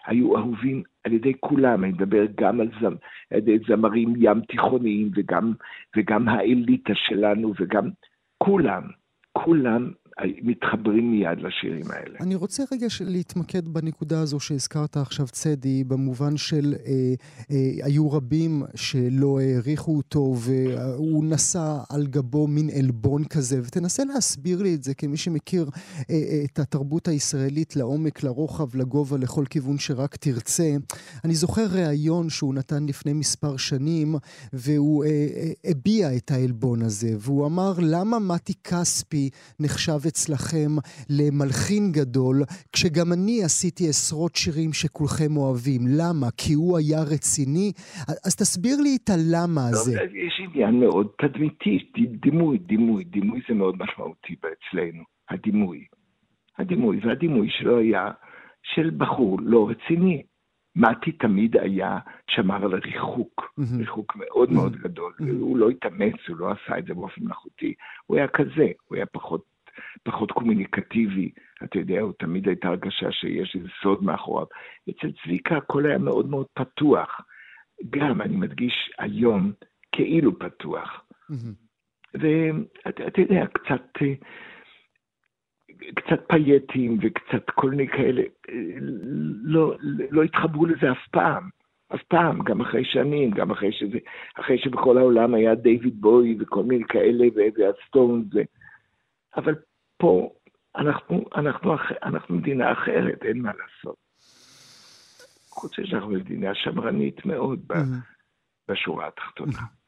היו 0.07 0.37
אהובים 0.37 0.83
על 1.05 1.13
ידי 1.13 1.33
כולם, 1.41 1.85
אני 1.85 1.93
מדבר 1.93 2.27
גם 2.35 2.61
על, 2.61 2.69
זמ, 2.81 2.95
על 3.31 3.39
ידי 3.39 3.59
זמרים 3.69 4.15
ים 4.19 4.41
תיכוניים, 4.41 5.11
וגם, 5.15 5.53
וגם 5.97 6.29
האליטה 6.29 6.93
שלנו, 6.95 7.53
וגם 7.61 7.91
כולם, 8.39 8.83
כולם 9.33 9.91
מתחברים 10.25 11.11
מיד 11.11 11.39
לשירים 11.39 11.91
האלה. 11.91 12.19
אני 12.21 12.35
רוצה 12.35 12.63
רגע 12.73 12.87
להתמקד 13.01 13.69
בנקודה 13.69 14.21
הזו 14.21 14.41
שהזכרת 14.41 14.97
עכשיו, 14.97 15.27
צדי, 15.27 15.85
במובן 15.85 16.37
של 16.37 16.75
אה, 16.87 17.15
אה, 17.51 17.87
היו 17.87 18.13
רבים 18.13 18.63
שלא 18.75 19.41
העריכו 19.41 19.97
אותו 19.97 20.35
והוא 20.37 21.25
נשא 21.25 21.79
על 21.91 22.07
גבו 22.07 22.47
מין 22.47 22.71
עלבון 22.79 23.25
כזה, 23.25 23.61
ותנסה 23.65 24.05
להסביר 24.05 24.63
לי 24.63 24.75
את 24.75 24.83
זה 24.83 24.95
כמי 24.95 25.17
שמכיר 25.17 25.71
אה, 26.11 26.15
אה, 26.15 26.45
את 26.45 26.59
התרבות 26.59 27.09
הישראלית 27.09 27.77
לעומק, 27.77 28.23
לרוחב, 28.23 28.77
לגובה, 28.77 29.19
לכל 29.19 29.45
כיוון 29.51 29.79
שרק 29.79 30.17
תרצה. 30.17 30.77
אני 31.25 31.35
זוכר 31.35 31.67
ראיון 31.73 32.31
שהוא 32.31 32.55
נתן 32.55 32.87
לפני 32.87 33.13
מספר 33.13 33.57
שנים, 33.57 34.15
והוא 34.53 35.05
אה, 35.05 35.11
אה, 35.11 35.53
הביע 35.65 36.17
את 36.17 36.31
העלבון 36.31 36.83
הזה, 36.83 37.15
והוא 37.19 37.47
אמר, 37.47 37.73
למה 37.79 38.19
מתי 38.19 38.55
כספי 38.65 39.31
נחשב 39.61 40.06
אצלכם 40.09 40.71
למלחין 41.11 41.93
גדול, 41.93 42.37
כשגם 42.73 43.13
אני 43.13 43.45
עשיתי 43.45 43.89
עשרות 43.89 44.37
שירים 44.37 44.73
שכולכם 44.73 45.37
אוהבים. 45.37 45.81
למה? 45.99 46.27
כי 46.37 46.53
הוא 46.53 46.79
היה 46.79 47.03
רציני? 47.03 47.73
אז 48.27 48.37
תסביר 48.37 48.77
לי 48.81 48.97
את 48.97 49.11
הלמה 49.11 49.69
הזה. 49.69 49.93
יש 50.15 50.41
עניין 50.45 50.81
מאוד 50.81 51.07
תדמיתי, 51.19 51.79
דימוי, 52.23 52.59
דימוי, 52.59 53.05
דימוי 53.05 53.41
זה 53.49 53.55
מאוד 53.55 53.75
משמעותי 53.79 54.35
אצלנו, 54.35 55.03
הדימוי. 55.31 55.85
הדימוי, 56.59 57.01
והדימוי 57.03 57.49
שלו 57.51 57.79
היה 57.79 58.11
של 58.63 58.91
בחור 58.99 59.39
לא 59.43 59.69
רציני. 59.71 60.23
מתי 60.77 61.13
תמיד 61.13 61.57
היה, 61.57 61.99
שמר 62.31 62.65
על 62.65 62.75
הריחוק, 62.75 63.41
mm-hmm. 63.41 63.79
ריחוק 63.79 64.17
מאוד 64.17 64.49
mm-hmm. 64.49 64.55
מאוד 64.55 64.77
גדול. 64.77 65.13
Mm-hmm. 65.21 65.25
הוא 65.41 65.57
לא 65.57 65.71
התאמץ, 65.71 66.15
הוא 66.29 66.37
לא 66.37 66.51
עשה 66.51 66.79
את 66.79 66.85
זה 66.85 66.95
באופן 66.95 67.25
מלאכותי. 67.25 67.75
הוא 68.07 68.17
היה 68.17 68.29
כזה, 68.29 68.67
הוא 68.87 68.97
היה 68.97 69.07
פחות 69.07 69.45
פחות 70.03 70.33
קומוניקטיבי. 70.33 71.31
אתה 71.65 71.79
יודע, 71.79 72.01
הוא 72.01 72.13
תמיד 72.19 72.49
הייתה 72.49 72.69
הרגשה 72.69 73.13
שיש 73.13 73.57
איזה 73.57 73.69
סוד 73.83 74.05
מאחוריו. 74.05 74.47
אצל 74.91 75.13
צביקה 75.25 75.57
הכל 75.57 75.87
היה 75.87 75.99
מאוד 75.99 76.31
מאוד 76.31 76.47
פתוח. 76.55 77.21
גם, 77.91 78.21
אני 78.21 78.37
מדגיש 78.37 78.91
היום, 78.99 79.53
כאילו 79.93 80.39
פתוח. 80.39 81.05
ואתה 82.15 83.21
יודע, 83.21 83.47
קצת... 83.47 83.99
קצת 85.95 86.21
פייטים 86.29 86.99
וקצת 87.03 87.51
כל 87.51 87.71
מיני 87.71 87.89
כאלה, 87.89 88.23
לא, 89.45 89.77
לא 90.11 90.23
התחברו 90.23 90.67
לזה 90.67 90.93
אף 90.93 91.09
פעם. 91.11 91.49
אף 91.95 92.03
פעם, 92.03 92.43
גם 92.43 92.61
אחרי 92.61 92.85
שנים, 92.85 93.31
גם 93.31 93.51
אחרי 93.51 93.73
שזה, 93.73 93.99
אחרי 94.41 94.59
שבכל 94.59 94.99
העולם 94.99 95.35
היה 95.35 95.55
דיוויד 95.55 96.01
בוי 96.01 96.37
וכל 96.41 96.63
מיני 96.63 96.85
כאלה, 96.85 97.27
והסטונס, 97.37 98.27
אבל 99.37 99.55
פה 99.97 100.31
אנחנו, 100.77 101.25
אנחנו, 101.37 101.75
אנחנו 102.03 102.35
מדינה 102.35 102.73
אחרת, 102.73 103.23
אין 103.23 103.43
מה 103.43 103.51
לעשות. 103.53 103.97
חוץ 105.49 105.79
מזה 105.79 105.89
שאנחנו 105.89 106.11
מדינה 106.11 106.55
שמרנית 106.55 107.27
מאוד 107.27 107.61
mm-hmm. 107.73 108.69
בשורה 108.69 109.09
התחתונה. 109.09 109.53
Mm-hmm. 109.53 109.87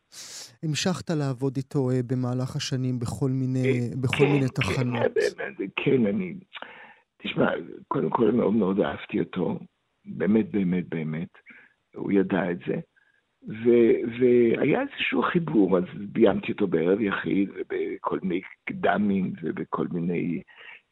המשכת 0.62 1.10
לעבוד 1.10 1.56
איתו 1.56 1.90
אה, 1.90 2.00
במהלך 2.06 2.56
השנים 2.56 2.98
בכל 2.98 3.30
מיני, 3.30 3.62
אה, 3.68 3.96
בכל 4.00 4.16
כן, 4.16 4.32
מיני 4.32 4.48
תחנות. 4.48 5.02
כן, 5.14 5.64
כן, 5.76 6.06
אני... 6.06 6.34
תשמע, 7.22 7.50
קודם 7.88 8.10
כל 8.10 8.30
מאוד 8.30 8.52
מאוד 8.52 8.80
אהבתי 8.80 9.20
אותו, 9.20 9.58
באמת, 10.04 10.50
באמת, 10.50 10.88
באמת. 10.88 11.28
הוא 11.94 12.12
ידע 12.12 12.50
את 12.50 12.58
זה. 12.66 12.74
ו- 13.42 13.98
והיה 14.18 14.80
איזשהו 14.80 15.22
חיבור, 15.22 15.78
אז 15.78 15.84
ביימתי 15.98 16.52
אותו 16.52 16.66
בערב 16.66 17.00
יחיד, 17.00 17.50
ובכל 17.50 18.18
מיני 18.22 18.40
קדמים, 18.64 19.32
ובכל 19.42 19.86
מיני... 19.90 20.42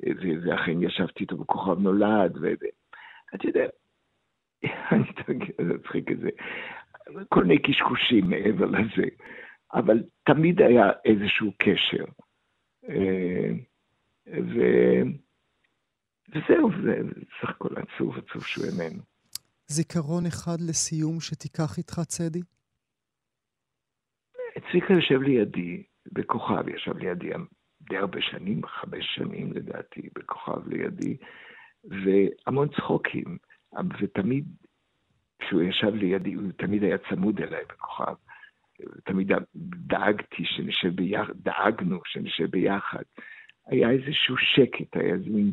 ו- 0.07 0.47
ואכן 0.47 0.83
ישבתי 0.83 1.21
איתו 1.21 1.37
בכוכב 1.37 1.79
נולד, 1.79 2.39
ואתה 2.41 3.49
יודע, 3.49 3.67
אני 4.93 5.03
מצחיק 5.75 6.13
את 6.13 6.19
זה, 6.19 6.29
כל 7.29 7.45
מיני 7.45 7.63
קשקושים 7.63 8.31
מעבר 8.31 8.67
לזה, 8.67 9.09
אבל 9.75 10.03
תמיד 10.25 10.63
היה 10.63 10.91
איזשהו 11.05 11.53
קשר. 11.59 12.05
אה, 12.89 13.51
ו... 14.29 14.61
וזהו, 16.29 16.71
זה 16.83 16.99
סך 17.41 17.51
הכל 17.51 17.75
עצוב, 17.77 18.19
עצוב 18.19 18.45
שהוא 18.45 18.65
איננו. 18.65 19.16
זיכרון 19.69 20.27
אחד 20.27 20.61
לסיום 20.69 21.21
שתיקח 21.21 21.79
איתך, 21.79 22.01
צדי? 22.07 22.43
צביקה 24.71 24.93
יושב 24.93 25.23
לידי, 25.23 25.83
בכוכב 26.13 26.69
ישב 26.69 26.97
לידי 26.97 27.31
די 27.81 27.97
הרבה 27.97 28.23
שנים, 28.23 28.67
חמש 28.67 29.15
שנים 29.15 29.53
לדעתי, 29.53 30.09
בכוכב 30.15 30.69
לידי, 30.69 31.17
והמון 31.85 32.69
צחוקים. 32.69 33.39
ותמיד, 34.01 34.45
כשהוא 35.39 35.63
ישב 35.63 35.95
לידי, 35.95 36.35
הוא 36.35 36.53
תמיד 36.57 36.83
היה 36.83 36.97
צמוד 37.11 37.41
אליי 37.41 37.65
בכוכב. 37.69 38.15
תמיד 39.05 39.33
דאגתי 39.87 40.45
שנשב 40.45 40.97
ביחד, 40.97 41.33
דאגנו 41.37 42.01
שנשב 42.05 42.51
ביחד. 42.51 43.03
היה 43.67 43.91
איזשהו 43.91 44.37
שקט, 44.37 44.97
היה 44.97 45.15
איזה 45.15 45.31
מין... 45.31 45.53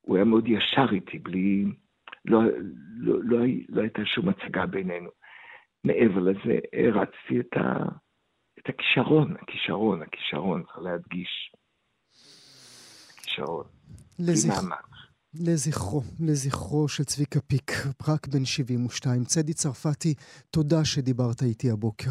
הוא 0.00 0.16
היה 0.16 0.24
מאוד 0.24 0.48
ישר 0.48 0.86
איתי, 0.92 1.18
בלי... 1.18 1.64
לא, 2.24 2.40
לא, 2.96 3.18
לא, 3.22 3.38
לא 3.68 3.82
הייתה 3.82 4.02
שום 4.04 4.28
הצגה 4.28 4.66
בינינו. 4.66 5.10
מעבר 5.84 6.20
לזה, 6.20 6.58
הערצתי 6.72 7.40
את, 7.40 7.56
ה, 7.56 7.84
את 8.58 8.68
הכישרון, 8.68 9.36
הכישרון, 9.42 10.02
הכישרון, 10.02 10.62
צריך 10.62 10.78
להדגיש. 10.78 11.52
הכישרון. 13.18 13.64
לזכ... 14.18 14.62
לזכרו, 15.34 16.02
לזכרו 16.20 16.88
של 16.88 17.04
צביקה 17.04 17.40
פיק, 17.40 17.70
רק 18.08 18.26
בן 18.26 18.44
72. 18.44 19.24
צדי 19.24 19.54
צרפתי, 19.54 20.14
תודה 20.50 20.84
שדיברת 20.84 21.42
איתי 21.42 21.70
הבוקר. 21.70 22.10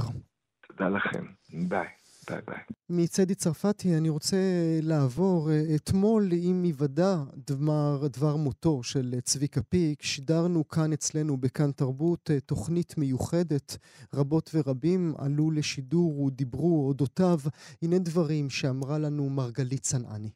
תודה 0.68 0.90
לכם. 0.90 1.26
ביי. 1.70 1.88
ביי 2.32 2.42
ביי. 2.48 2.64
מצדי 2.90 3.36
צרפתי, 3.36 3.88
אני 3.98 4.10
רוצה 4.10 4.38
לעבור. 4.84 5.50
אתמול, 5.76 6.24
עם 6.50 6.64
היוודע 6.64 7.14
דבר, 7.36 8.08
דבר 8.18 8.36
מותו 8.36 8.84
של 8.84 9.20
צביקה 9.22 9.62
פיק, 9.70 10.02
שידרנו 10.02 10.68
כאן 10.68 10.94
אצלנו 10.94 11.38
בכאן 11.38 11.72
תרבות 11.72 12.30
תוכנית 12.46 12.98
מיוחדת. 12.98 13.78
רבות 14.16 14.50
ורבים 14.54 15.14
עלו 15.18 15.52
לשידור 15.52 16.22
ודיברו 16.22 16.88
אודותיו. 16.88 17.38
הנה 17.84 17.96
דברים 18.00 18.50
שאמרה 18.50 18.98
לנו 19.06 19.30
מרגלית 19.30 19.82
צנעני. 19.82 20.32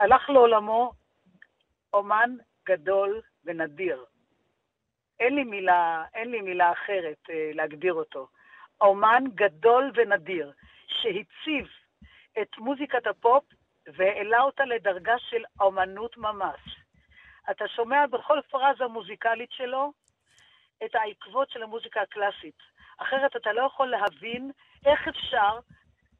הלך 0.00 0.30
לעולמו 0.30 0.92
אומן 1.94 2.30
גדול 2.68 3.20
ונדיר. 3.44 4.04
אין 5.20 5.34
לי 5.34 5.44
מילה, 5.44 6.04
אין 6.14 6.30
לי 6.30 6.40
מילה 6.40 6.72
אחרת 6.72 7.30
אה, 7.30 7.50
להגדיר 7.54 7.94
אותו. 7.94 8.26
אומן 8.80 9.24
גדול 9.34 9.92
ונדיר, 9.96 10.52
שהציב 10.92 11.68
את 12.42 12.58
מוזיקת 12.58 13.06
הפופ 13.06 13.44
והעלה 13.86 14.40
אותה 14.40 14.64
לדרגה 14.64 15.18
של 15.18 15.42
אומנות 15.60 16.16
ממש. 16.16 16.60
אתה 17.50 17.68
שומע 17.68 18.06
בכל 18.06 18.40
פרזה 18.50 18.86
מוזיקלית 18.86 19.52
שלו 19.52 19.92
את 20.84 20.94
העקבות 20.94 21.50
של 21.50 21.62
המוזיקה 21.62 22.00
הקלאסית. 22.00 22.58
אחרת 22.98 23.36
אתה 23.36 23.52
לא 23.52 23.62
יכול 23.62 23.86
להבין 23.86 24.50
איך 24.86 25.08
אפשר 25.08 25.58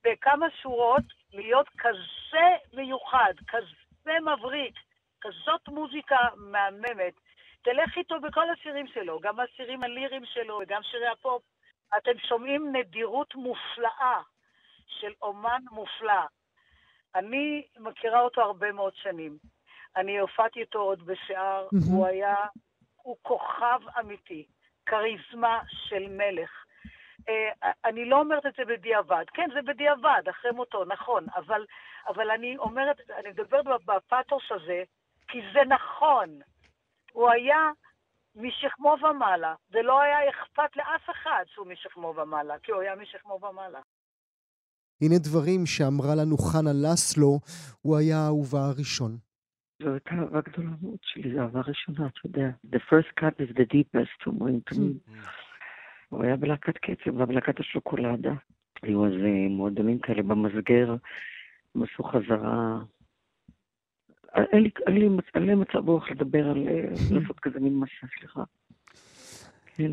בכמה 0.04 0.46
שורות 0.62 1.04
להיות 1.32 1.68
כזה 1.78 2.46
מיוחד, 2.72 3.34
כזה 3.48 4.20
מבריק, 4.20 4.74
כזאת 5.20 5.68
מוזיקה 5.68 6.16
מהממת. 6.36 7.14
תלך 7.62 7.96
איתו 7.96 8.20
בכל 8.20 8.50
השירים 8.50 8.86
שלו, 8.86 9.20
גם 9.20 9.40
השירים 9.40 9.82
הליריים 9.82 10.24
שלו 10.24 10.58
וגם 10.62 10.82
שירי 10.82 11.08
הפופ. 11.08 11.42
אתם 11.96 12.18
שומעים 12.28 12.76
נדירות 12.76 13.34
מופלאה 13.34 14.20
של 15.00 15.12
אומן 15.22 15.62
מופלא. 15.70 16.22
אני 17.14 17.66
מכירה 17.78 18.20
אותו 18.20 18.40
הרבה 18.40 18.72
מאוד 18.72 18.92
שנים. 18.96 19.38
אני 19.96 20.18
הופעתי 20.18 20.60
איתו 20.60 20.78
עוד 20.78 21.06
בשיער. 21.06 21.68
הוא 21.90 22.06
היה, 22.06 22.36
הוא 22.96 23.16
כוכב 23.22 23.80
אמיתי, 24.00 24.46
כריזמה 24.86 25.60
של 25.66 26.08
מלך. 26.08 26.50
Uh, 27.20 27.66
אני 27.84 28.04
לא 28.04 28.20
אומרת 28.20 28.46
את 28.46 28.54
זה 28.56 28.64
בדיעבד. 28.64 29.24
כן, 29.34 29.48
זה 29.54 29.62
בדיעבד, 29.62 30.22
אחרי 30.30 30.50
מותו, 30.50 30.84
נכון, 30.84 31.26
אבל, 31.36 31.66
אבל 32.08 32.30
אני 32.30 32.56
אומרת, 32.56 32.96
אני 33.18 33.28
מדברת 33.28 33.64
בפתוס 33.84 34.42
הזה, 34.50 34.82
כי 35.28 35.40
זה 35.52 35.60
נכון. 35.68 36.40
הוא 37.12 37.30
היה 37.30 37.70
משכמו 38.34 38.96
ומעלה, 39.02 39.54
ולא 39.70 40.00
היה 40.00 40.30
אכפת 40.30 40.76
לאף 40.76 41.10
אחד 41.10 41.44
שהוא 41.46 41.66
משכמו 41.66 42.14
ומעלה, 42.16 42.58
כי 42.58 42.72
הוא 42.72 42.80
היה 42.80 42.94
משכמו 42.94 43.38
ומעלה. 43.42 43.80
הנה 45.02 45.18
דברים 45.18 45.66
שאמרה 45.66 46.14
לנו 46.14 46.36
חנה 46.38 46.70
לסלו, 46.72 47.40
הוא 47.82 47.96
היה 47.96 48.18
האהובה 48.18 48.66
הראשון. 48.66 49.16
זו 49.82 49.92
הייתה 49.92 50.10
אהבה 50.10 50.40
גדולה 50.40 50.70
מאוד 50.82 50.98
שלי, 51.02 51.34
זו 51.34 51.40
אהבה 51.40 51.60
ראשונה, 51.60 52.06
אתה 52.06 52.20
יודע. 52.24 52.50
The 52.72 52.78
first 52.90 53.20
cut 53.20 53.34
is 53.42 53.54
the 53.58 53.74
deepest, 53.74 54.26
אומרים 54.26 54.60
תמיד. 54.64 54.96
הוא 56.08 56.24
היה 56.24 56.36
בלהקת 56.36 56.78
קצב, 56.78 57.24
בלהקת 57.24 57.60
השוקולדה. 57.60 58.32
היו 58.82 59.06
אז 59.06 59.12
אה, 59.12 59.48
מועדונים 59.48 59.98
כאלה 59.98 60.22
במסגר, 60.22 60.96
הם 61.74 61.82
עשו 61.82 62.02
חזרה 62.02 62.78
אין 64.34 65.44
לי 65.46 65.54
מצב 65.54 65.88
רוח 65.88 66.10
לדבר 66.10 66.50
על 66.50 66.68
אה, 66.68 66.88
לעשות 67.14 67.40
כזה 67.40 67.60
מין 67.60 67.80
מסע, 67.80 68.06
סליחה. 68.18 68.42
כן. 69.76 69.92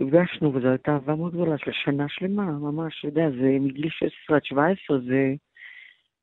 נפגשנו, 0.00 0.54
וזו 0.54 0.68
הייתה 0.68 0.92
אהבה 0.92 1.14
מאוד 1.14 1.32
גדולה 1.32 1.58
של 1.58 1.70
שנה 1.84 2.06
שלמה, 2.08 2.44
ממש, 2.44 2.94
אתה 2.98 3.08
יודע, 3.08 3.30
זה 3.30 3.56
מגיל 3.60 3.90
16 3.90 4.36
עד 4.36 4.44
17, 4.44 4.98
זה, 4.98 5.34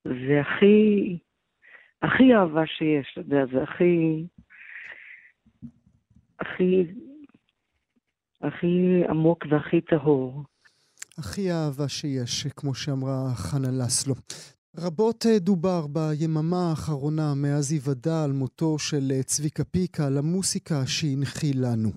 זה 0.05 0.41
הכי, 0.41 1.17
הכי 2.01 2.35
אהבה 2.35 2.67
שיש, 2.67 3.07
אתה 3.11 3.21
יודע, 3.21 3.45
זה 3.53 3.63
הכי, 3.63 4.25
הכי, 6.39 6.85
הכי 8.41 9.03
עמוק 9.09 9.45
והכי 9.49 9.81
טהור. 9.81 10.43
הכי 11.17 11.51
אהבה 11.51 11.89
שיש, 11.89 12.47
כמו 12.47 12.75
שאמרה 12.75 13.35
חנה 13.35 13.67
לסלו. 13.71 14.15
רבות 14.77 15.25
אה, 15.25 15.39
דובר 15.39 15.87
ביממה 15.87 16.69
האחרונה 16.69 17.33
מאז 17.33 17.71
היוודע 17.71 18.23
על 18.23 18.31
מותו 18.31 18.79
של 18.79 19.11
אה, 19.15 19.23
צביקה 19.23 19.63
פיקה, 19.63 20.05
על 20.05 20.17
המוסיקה 20.17 20.87
שהנחיל 20.87 21.65
לנו. 21.65 21.91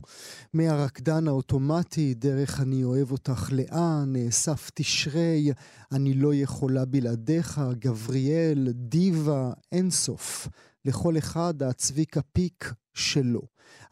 מהרקדן 0.52 1.28
האוטומטי, 1.28 2.14
דרך 2.14 2.60
אני 2.60 2.84
אוהב 2.84 3.10
אותך 3.10 3.48
לאן, 3.52 4.12
נאסף 4.12 4.70
תשרי, 4.74 5.52
אני 5.92 6.14
לא 6.14 6.34
יכולה 6.34 6.84
בלעדיך, 6.84 7.60
גבריאל, 7.78 8.68
דיווה, 8.72 9.52
אינסוף. 9.72 10.48
לכל 10.84 11.18
אחד 11.18 11.62
הצביקה 11.62 12.20
פיק 12.22 12.72
שלו. 12.94 13.42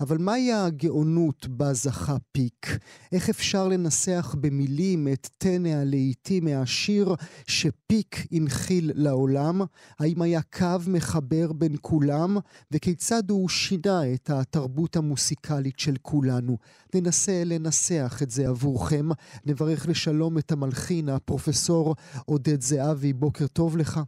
אבל 0.00 0.18
מהי 0.18 0.52
הגאונות 0.52 1.46
בה 1.46 1.72
זכה 1.72 2.16
פיק? 2.32 2.66
איך 3.12 3.28
אפשר 3.28 3.68
לנסח 3.68 4.34
במילים 4.40 5.08
את 5.12 5.28
טנא 5.38 5.68
הלהיטים 5.68 6.44
מהשיר 6.44 7.14
שפיק 7.46 8.26
הנחיל 8.32 8.90
לעולם? 8.94 9.60
האם 9.98 10.22
היה 10.22 10.42
קו 10.42 10.78
מחבר 10.86 11.52
בין 11.52 11.76
כולם? 11.80 12.36
וכיצד 12.70 13.30
הוא 13.30 13.48
שינה 13.48 14.12
את 14.14 14.30
התרבות 14.30 14.96
המוסיקלית 14.96 15.78
של 15.78 15.94
כולנו? 16.02 16.58
ננסה 16.94 17.42
לנסח 17.44 18.18
את 18.22 18.30
זה 18.30 18.48
עבורכם. 18.48 19.08
נברך 19.46 19.88
לשלום 19.88 20.38
את 20.38 20.52
המלחין, 20.52 21.08
הפרופסור 21.08 21.94
עודד 22.26 22.60
זהבי. 22.60 23.12
בוקר 23.12 23.46
טוב 23.46 23.76
לך. 23.76 24.00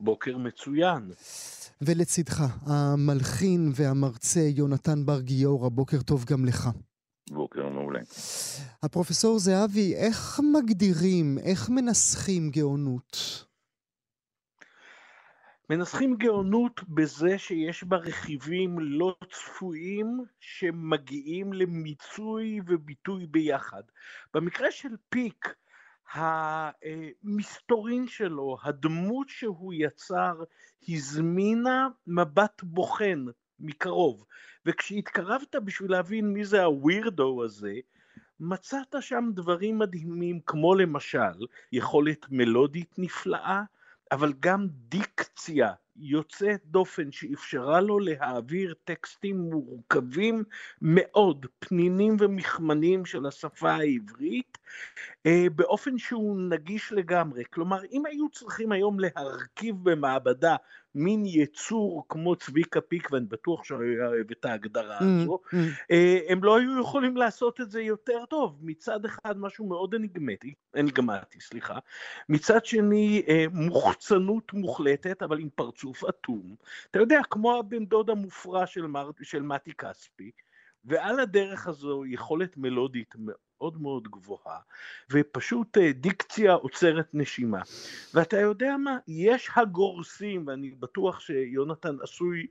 בוקר 0.00 0.36
מצוין. 0.36 1.10
ולצידך, 1.80 2.44
המלחין 2.66 3.72
והמרצה 3.74 4.40
יונתן 4.40 5.06
בר 5.06 5.20
גיורא, 5.20 5.68
בוקר 5.68 6.02
טוב 6.02 6.24
גם 6.24 6.44
לך. 6.44 6.68
בוקר 7.30 7.68
מעולה. 7.68 8.00
הפרופסור 8.82 9.38
זהבי, 9.38 9.94
איך 9.94 10.40
מגדירים, 10.52 11.38
איך 11.38 11.70
מנסחים 11.70 12.50
גאונות? 12.50 13.44
מנסחים 15.70 16.16
גאונות 16.16 16.80
בזה 16.88 17.38
שיש 17.38 17.84
בה 17.84 17.96
רכיבים 17.96 18.78
לא 18.78 19.16
צפויים 19.32 20.24
שמגיעים 20.40 21.52
למיצוי 21.52 22.60
וביטוי 22.66 23.26
ביחד. 23.26 23.82
במקרה 24.34 24.70
של 24.70 24.96
פיק, 25.08 25.54
המסתורין 26.12 28.08
שלו, 28.08 28.56
הדמות 28.62 29.28
שהוא 29.28 29.72
יצר, 29.76 30.42
הזמינה 30.88 31.88
מבט 32.06 32.62
בוחן 32.62 33.24
מקרוב. 33.60 34.24
וכשהתקרבת 34.66 35.56
בשביל 35.56 35.90
להבין 35.90 36.32
מי 36.32 36.44
זה 36.44 36.64
הווירדו 36.64 37.44
הזה, 37.44 37.74
מצאת 38.40 38.94
שם 39.00 39.30
דברים 39.34 39.78
מדהימים, 39.78 40.40
כמו 40.46 40.74
למשל 40.74 41.46
יכולת 41.72 42.26
מלודית 42.30 42.94
נפלאה, 42.98 43.62
אבל 44.12 44.32
גם 44.40 44.66
דיקציה 44.70 45.72
יוצאת 45.98 46.60
דופן 46.64 47.12
שאפשרה 47.12 47.80
לו 47.80 47.98
להעביר 47.98 48.74
טקסטים 48.84 49.36
מורכבים 49.36 50.44
מאוד, 50.82 51.46
פנינים 51.58 52.16
ומכמנים 52.20 53.04
של 53.04 53.26
השפה 53.26 53.70
העברית, 53.70 54.58
אה, 55.26 55.46
באופן 55.54 55.98
שהוא 55.98 56.38
נגיש 56.48 56.92
לגמרי. 56.92 57.44
כלומר, 57.50 57.84
אם 57.92 58.06
היו 58.06 58.28
צריכים 58.28 58.72
היום 58.72 59.00
להרכיב 59.00 59.76
במעבדה 59.82 60.56
מין 60.96 61.22
יצור 61.26 62.04
כמו 62.08 62.36
צביקה 62.36 62.80
פיק, 62.80 63.12
ואני 63.12 63.26
בטוח 63.26 63.64
שהוא 63.64 63.82
היה 63.82 64.06
אוהב 64.06 64.30
את 64.30 64.44
ההגדרה 64.44 64.98
mm, 64.98 65.04
הזו, 65.04 65.40
mm. 65.52 65.56
הם 66.28 66.44
לא 66.44 66.58
היו 66.58 66.80
יכולים 66.80 67.16
לעשות 67.16 67.60
את 67.60 67.70
זה 67.70 67.82
יותר 67.82 68.24
טוב. 68.24 68.58
מצד 68.62 69.04
אחד 69.04 69.38
משהו 69.38 69.66
מאוד 69.66 69.94
אניגמטי, 69.94 70.54
אניגמטי, 70.76 71.40
סליחה. 71.40 71.78
מצד 72.28 72.66
שני, 72.66 73.22
אה, 73.28 73.44
מוחצנות 73.52 74.52
מוחלטת, 74.52 75.22
אבל 75.22 75.38
עם 75.40 75.48
פרצוף 75.54 76.04
אטום. 76.04 76.54
אתה 76.90 76.98
יודע, 76.98 77.20
כמו 77.30 77.58
הבן 77.58 77.86
דוד 77.86 78.10
המופרע 78.10 78.66
של, 78.66 78.86
מר, 78.86 79.10
של 79.22 79.42
מתי 79.42 79.72
כספי, 79.72 80.30
ועל 80.84 81.20
הדרך 81.20 81.66
הזו 81.66 82.04
יכולת 82.06 82.56
מלודית 82.56 83.14
מאוד 83.18 83.45
מאוד 83.60 84.08
גבוהה, 84.08 84.58
ופשוט 85.10 85.78
אה, 85.78 85.92
דיקציה 85.92 86.52
עוצרת 86.52 87.08
נשימה. 87.14 87.60
ואתה 88.14 88.40
יודע 88.40 88.76
מה? 88.76 88.98
יש 89.08 89.50
הגורסים, 89.56 90.46
ואני 90.46 90.70
בטוח 90.70 91.20
שיונתן 91.20 91.96
עשוי 92.02 92.46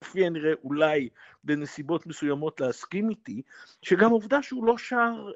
כפי 0.00 0.26
הנראה 0.26 0.52
אולי 0.64 1.08
בנסיבות 1.44 2.06
מסוימות 2.06 2.60
להסכים 2.60 3.10
איתי, 3.10 3.42
שגם 3.82 4.10
עובדה 4.10 4.42
שהוא 4.42 4.64
לא 4.64 4.78
שר 4.78 5.30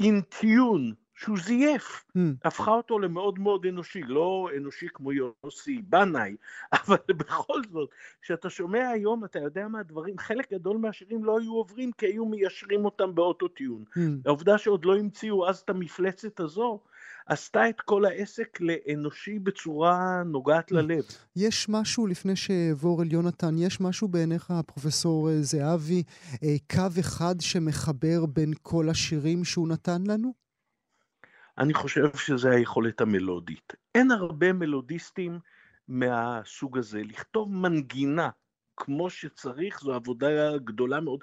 אינטיון, 0.00 0.88
אה, 0.88 0.94
שהוא 1.20 1.38
זייף, 1.38 2.04
mm. 2.16 2.20
הפכה 2.44 2.70
אותו 2.70 2.98
למאוד 2.98 3.38
מאוד 3.38 3.66
אנושי, 3.66 4.02
לא 4.02 4.48
אנושי 4.56 4.86
כמו 4.94 5.12
יוסי 5.12 5.82
בנאי, 5.82 6.36
אבל 6.86 6.96
בכל 7.08 7.60
זאת, 7.72 7.90
כשאתה 8.22 8.50
שומע 8.50 8.88
היום, 8.88 9.24
אתה 9.24 9.38
יודע 9.38 9.68
מה 9.68 9.80
הדברים, 9.80 10.18
חלק 10.18 10.52
גדול 10.52 10.76
מהשירים 10.76 11.24
לא 11.24 11.38
היו 11.40 11.52
עוברים 11.52 11.92
כי 11.92 12.06
היו 12.06 12.26
מיישרים 12.26 12.84
אותם 12.84 13.14
באוטוטיון. 13.14 13.84
Mm. 13.88 14.00
העובדה 14.26 14.58
שעוד 14.58 14.84
לא 14.84 14.96
המציאו 14.96 15.48
אז 15.48 15.58
את 15.58 15.70
המפלצת 15.70 16.40
הזו, 16.40 16.80
עשתה 17.26 17.68
את 17.68 17.80
כל 17.80 18.04
העסק 18.04 18.58
לאנושי 18.60 19.38
בצורה 19.38 20.22
נוגעת 20.26 20.72
ללב. 20.72 21.04
יש 21.36 21.66
משהו, 21.68 22.06
לפני 22.06 22.36
שאעבור 22.36 23.02
אל 23.02 23.12
יונתן, 23.12 23.58
יש 23.58 23.80
משהו 23.80 24.08
בעיניך, 24.08 24.52
פרופסור 24.66 25.28
זהבי, 25.40 26.02
אה, 26.42 26.56
קו 26.70 27.00
אחד 27.00 27.34
שמחבר 27.40 28.26
בין 28.26 28.52
כל 28.62 28.88
השירים 28.88 29.44
שהוא 29.44 29.68
נתן 29.68 30.02
לנו? 30.06 30.49
אני 31.60 31.74
חושב 31.74 32.16
שזה 32.16 32.50
היכולת 32.50 33.00
המלודית. 33.00 33.72
אין 33.94 34.10
הרבה 34.10 34.52
מלודיסטים 34.52 35.38
מהסוג 35.88 36.78
הזה. 36.78 37.02
לכתוב 37.02 37.52
מנגינה 37.52 38.30
כמו 38.76 39.10
שצריך 39.10 39.80
זו 39.80 39.94
עבודה 39.94 40.58
גדולה 40.58 41.00
מאוד. 41.00 41.20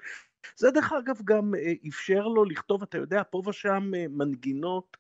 זה 0.56 0.71
דרך 0.71 0.93
אגב 0.93 1.15
גם 1.23 1.56
אה, 1.56 1.73
אפשר 1.89 2.28
לו 2.28 2.45
לכתוב, 2.45 2.84
אתה 2.84 2.97
יודע, 2.97 3.21
פה 3.30 3.41
ושם 3.47 3.91
אה, 3.95 4.06
מנגינות 4.10 4.97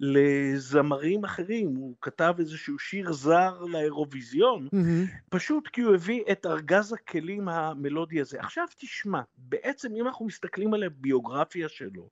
לזמרים 0.00 1.24
אחרים, 1.24 1.74
הוא 1.76 1.94
כתב 2.02 2.34
איזשהו 2.38 2.78
שיר 2.78 3.12
זר 3.12 3.60
לאירוויזיון, 3.60 4.68
mm-hmm. 4.74 5.10
פשוט 5.28 5.68
כי 5.72 5.80
הוא 5.80 5.94
הביא 5.94 6.22
את 6.32 6.46
ארגז 6.46 6.92
הכלים 6.92 7.48
המלודי 7.48 8.20
הזה. 8.20 8.40
עכשיו 8.40 8.64
תשמע, 8.78 9.20
בעצם 9.38 9.88
אם 10.00 10.06
אנחנו 10.06 10.26
מסתכלים 10.26 10.74
על 10.74 10.82
הביוגרפיה 10.82 11.68
שלו, 11.68 12.08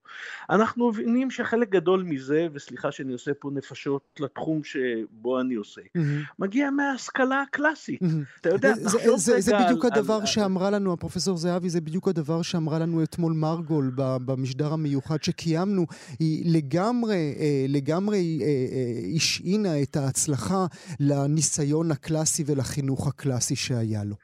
אנחנו 0.50 0.88
מבינים 0.88 1.30
שחלק 1.30 1.68
גדול 1.68 2.02
מזה, 2.02 2.46
וסליחה 2.52 2.92
שאני 2.92 3.12
עושה 3.12 3.30
פה 3.40 3.50
נפשות 3.54 4.02
לתחום 4.20 4.64
שבו 4.64 5.40
אני 5.40 5.54
עושה, 5.54 5.80
mm-hmm. 5.80 6.00
מגיע 6.38 6.70
מההשכלה 6.70 7.42
הקלאסית. 7.42 8.02
Mm-hmm. 8.02 8.40
אתה 8.40 8.48
יודע, 8.48 8.74
זה, 8.74 8.88
זה, 8.88 9.16
זה, 9.16 9.40
זה 9.40 9.52
בדיוק 9.64 9.84
על, 9.84 9.90
הדבר 9.94 10.14
על... 10.14 10.26
שאמרה 10.26 10.70
לנו, 10.70 10.92
הפרופסור 10.92 11.36
זהבי, 11.36 11.70
זה 11.70 11.80
בדיוק 11.80 12.08
הדבר 12.08 12.42
שאמרה 12.42 12.78
לנו 12.78 13.02
אתמול 13.02 13.32
מרגול 13.32 13.92
במשדר 13.96 14.72
המיוחד 14.72 15.22
שקיימנו. 15.22 15.86
היא 16.18 16.56
לגמרי... 16.56 17.34
לגמרי 17.78 18.38
אה, 18.42 18.46
אה, 18.46 19.16
השעינה 19.16 19.82
את 19.82 19.96
ההצלחה 19.96 20.66
לניסיון 21.00 21.90
הקלאסי 21.90 22.44
ולחינוך 22.46 23.06
הקלאסי 23.06 23.56
שהיה 23.56 24.04
לו. 24.04 24.16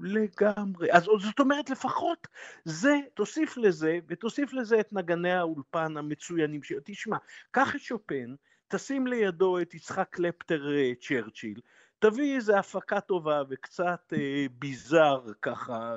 לגמרי. 0.00 0.92
אז 0.92 1.04
זאת 1.04 1.40
אומרת, 1.40 1.70
לפחות 1.70 2.26
זה, 2.64 2.96
תוסיף 3.14 3.56
לזה, 3.56 3.98
ותוסיף 4.08 4.52
לזה 4.52 4.80
את 4.80 4.92
נגני 4.92 5.32
האולפן 5.32 5.96
המצוינים. 5.96 6.62
ש... 6.62 6.72
תשמע, 6.84 7.16
קח 7.50 7.74
את 7.74 7.80
שופן, 7.80 8.34
תשים 8.68 9.06
לידו 9.06 9.58
את 9.58 9.74
יצחק 9.74 10.08
קלפטר 10.10 10.74
אה, 10.74 10.92
צ'רצ'יל, 11.00 11.60
תביא 11.98 12.36
איזה 12.36 12.58
הפקה 12.58 13.00
טובה 13.00 13.42
וקצת 13.50 14.12
אה, 14.12 14.46
ביזאר, 14.58 15.32
ככה, 15.42 15.94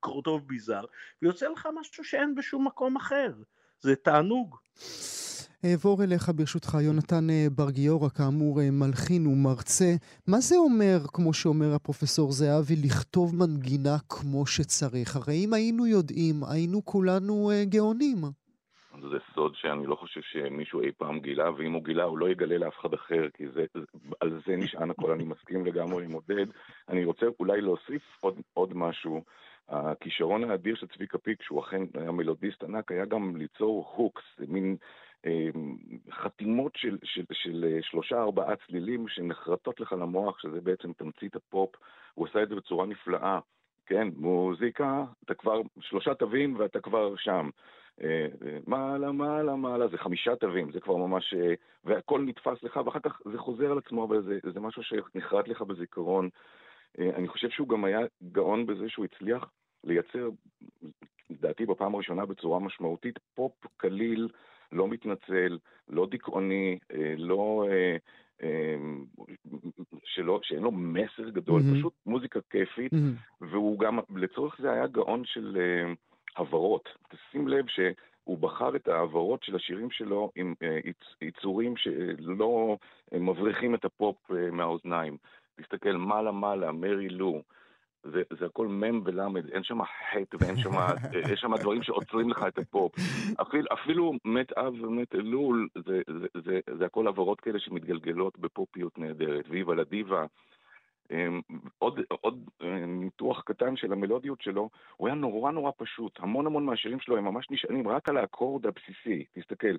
קורטוב 0.00 0.48
ביזאר, 0.48 0.84
ויוצא 1.22 1.48
לך 1.48 1.68
משהו 1.80 2.04
שאין 2.04 2.34
בשום 2.34 2.66
מקום 2.66 2.96
אחר. 2.96 3.32
זה 3.80 3.96
תענוג. 3.96 4.56
אעבור 5.64 6.02
אליך 6.04 6.30
ברשותך, 6.36 6.78
יונתן 6.82 7.30
אה, 7.30 7.46
בר 7.56 7.70
גיורא, 7.70 8.08
כאמור 8.08 8.60
אה, 8.60 8.70
מלחין 8.70 9.26
ומרצה. 9.26 9.90
מה 10.28 10.40
זה 10.40 10.56
אומר, 10.56 10.98
כמו 11.14 11.34
שאומר 11.34 11.74
הפרופסור 11.74 12.32
זהבי, 12.32 12.76
לכתוב 12.84 13.36
מנגינה 13.36 13.96
כמו 14.08 14.46
שצריך? 14.46 15.16
הרי 15.16 15.44
אם 15.44 15.52
היינו 15.54 15.86
יודעים, 15.86 16.34
היינו 16.52 16.84
כולנו 16.84 17.50
אה, 17.50 17.64
גאונים. 17.64 18.16
זה 19.10 19.18
סוד 19.34 19.52
שאני 19.54 19.86
לא 19.86 19.94
חושב 19.94 20.20
שמישהו 20.20 20.80
אי 20.80 20.92
פעם 20.98 21.20
גילה, 21.20 21.50
ואם 21.52 21.72
הוא 21.72 21.84
גילה 21.84 22.04
הוא 22.04 22.18
לא 22.18 22.28
יגלה 22.28 22.58
לאף 22.58 22.74
אחד 22.80 22.94
אחר, 22.94 23.28
כי 23.34 23.44
זה, 23.54 23.64
על 24.20 24.40
זה 24.46 24.56
נשען 24.56 24.90
הכל, 24.90 25.12
אני 25.12 25.24
מסכים 25.24 25.66
לגמרי 25.66 26.04
עם 26.04 26.12
עודד. 26.12 26.46
אני 26.88 27.04
רוצה 27.04 27.26
אולי 27.40 27.60
להוסיף 27.60 28.02
עוד, 28.20 28.40
עוד 28.54 28.76
משהו. 28.76 29.22
הכישרון 29.70 30.50
האדיר 30.50 30.74
של 30.76 30.86
צביקה 30.86 31.18
פיק, 31.18 31.42
שהוא 31.42 31.60
אכן 31.60 31.82
היה 31.94 32.10
מלודיסט 32.10 32.62
ענק, 32.62 32.92
היה 32.92 33.04
גם 33.04 33.36
ליצור 33.36 33.92
הוקס, 33.96 34.24
מין 34.48 34.76
חתימות 36.10 36.76
של, 36.76 36.98
של, 37.04 37.24
של 37.32 37.64
אה, 37.68 37.82
שלושה 37.82 38.22
ארבעה 38.22 38.56
צלילים 38.56 39.08
שנחרטות 39.08 39.80
לך 39.80 39.92
למוח, 39.92 40.38
שזה 40.38 40.60
בעצם 40.60 40.92
תמצית 40.92 41.36
הפופ, 41.36 41.70
הוא 42.14 42.26
עשה 42.26 42.42
את 42.42 42.48
זה 42.48 42.54
בצורה 42.54 42.86
נפלאה. 42.86 43.38
כן, 43.86 44.08
מוזיקה, 44.16 45.04
אתה 45.24 45.34
כבר 45.34 45.60
שלושה 45.80 46.14
תווים 46.14 46.56
ואתה 46.58 46.80
כבר 46.80 47.16
שם. 47.16 47.50
אה, 48.02 48.26
אה, 48.46 48.58
מעלה, 48.66 49.12
מעלה, 49.12 49.56
מעלה, 49.56 49.88
זה 49.88 49.98
חמישה 49.98 50.36
תווים, 50.36 50.72
זה 50.72 50.80
כבר 50.80 50.96
ממש... 50.96 51.34
והכל 51.84 52.20
נתפס 52.20 52.62
לך, 52.62 52.80
ואחר 52.84 53.00
כך 53.00 53.20
זה 53.32 53.38
חוזר 53.38 53.70
על 53.70 53.78
עצמו, 53.78 54.04
אבל 54.04 54.22
זה, 54.22 54.38
זה 54.54 54.60
משהו 54.60 54.82
שנחרט 54.82 55.48
לך 55.48 55.62
בזיכרון. 55.62 56.28
אני 56.98 57.28
חושב 57.28 57.50
שהוא 57.50 57.68
גם 57.68 57.84
היה 57.84 58.00
גאון 58.32 58.66
בזה 58.66 58.88
שהוא 58.88 59.04
הצליח 59.04 59.50
לייצר, 59.84 60.28
לדעתי 61.30 61.66
בפעם 61.66 61.94
הראשונה 61.94 62.26
בצורה 62.26 62.58
משמעותית, 62.58 63.18
פופ 63.34 63.52
קליל, 63.76 64.28
לא 64.72 64.88
מתנצל, 64.88 65.58
לא 65.88 66.06
דיכאוני, 66.06 66.78
אה, 66.92 67.14
לא... 67.18 67.66
אה, 67.70 67.96
אה, 68.42 68.76
שלא, 70.04 70.40
שאין 70.42 70.62
לו 70.62 70.70
מסר 70.72 71.28
גדול, 71.30 71.60
mm-hmm. 71.60 71.78
פשוט 71.78 71.92
מוזיקה 72.06 72.40
כיפית, 72.50 72.92
mm-hmm. 72.92 73.44
והוא 73.50 73.78
גם, 73.78 73.98
לצורך 74.16 74.56
זה 74.60 74.72
היה 74.72 74.86
גאון 74.86 75.22
של 75.24 75.58
הברות. 76.36 76.88
תשים 77.08 77.48
לב 77.48 77.64
שהוא 77.68 78.38
בחר 78.38 78.76
את 78.76 78.88
ההברות 78.88 79.42
של 79.42 79.56
השירים 79.56 79.90
שלו 79.90 80.30
עם 80.34 80.54
יצורים 81.22 81.76
שלא 81.76 82.76
מבריחים 83.12 83.74
את 83.74 83.84
הפופ 83.84 84.30
מהאוזניים. 84.52 85.16
תסתכל 85.60 85.92
מעלה-מעלה, 85.92 86.72
מרי 86.72 87.08
לו, 87.08 87.42
זה, 88.02 88.22
זה 88.38 88.46
הכל 88.46 88.68
מ' 88.68 89.00
ולמ', 89.04 89.36
אין 89.36 89.62
שם 89.62 89.78
חטא 89.84 90.36
ואין 90.40 90.56
שם, 90.56 90.70
יש 91.32 91.40
שם 91.40 91.56
דברים 91.56 91.82
שעוצרים 91.82 92.30
לך 92.30 92.44
את 92.48 92.58
הפופ. 92.58 92.92
אפילו, 93.40 93.66
אפילו 93.72 94.12
מת 94.24 94.52
אב 94.52 94.82
ומת 94.82 95.14
אלול, 95.14 95.68
זה, 95.86 96.00
זה, 96.20 96.26
זה, 96.44 96.60
זה 96.78 96.86
הכל 96.86 97.08
עברות 97.08 97.40
כאלה 97.40 97.58
שמתגלגלות 97.58 98.38
בפופיות 98.38 98.98
נהדרת. 98.98 99.44
ויבה 99.48 99.74
לדיבה. 99.74 100.26
אמ, 101.10 101.40
עוד, 101.78 102.00
עוד 102.20 102.48
אה, 102.62 102.86
ניתוח 102.86 103.42
קטן 103.42 103.76
של 103.76 103.92
המלודיות 103.92 104.40
שלו, 104.40 104.70
הוא 104.96 105.08
היה 105.08 105.14
נורא 105.14 105.50
נורא 105.50 105.70
פשוט. 105.76 106.20
המון 106.20 106.46
המון 106.46 106.64
מהשירים 106.64 107.00
שלו 107.00 107.16
הם 107.16 107.24
ממש 107.24 107.46
נשענים 107.50 107.88
רק 107.88 108.08
על 108.08 108.16
האקורד 108.16 108.66
הבסיסי. 108.66 109.24
תסתכל, 109.32 109.76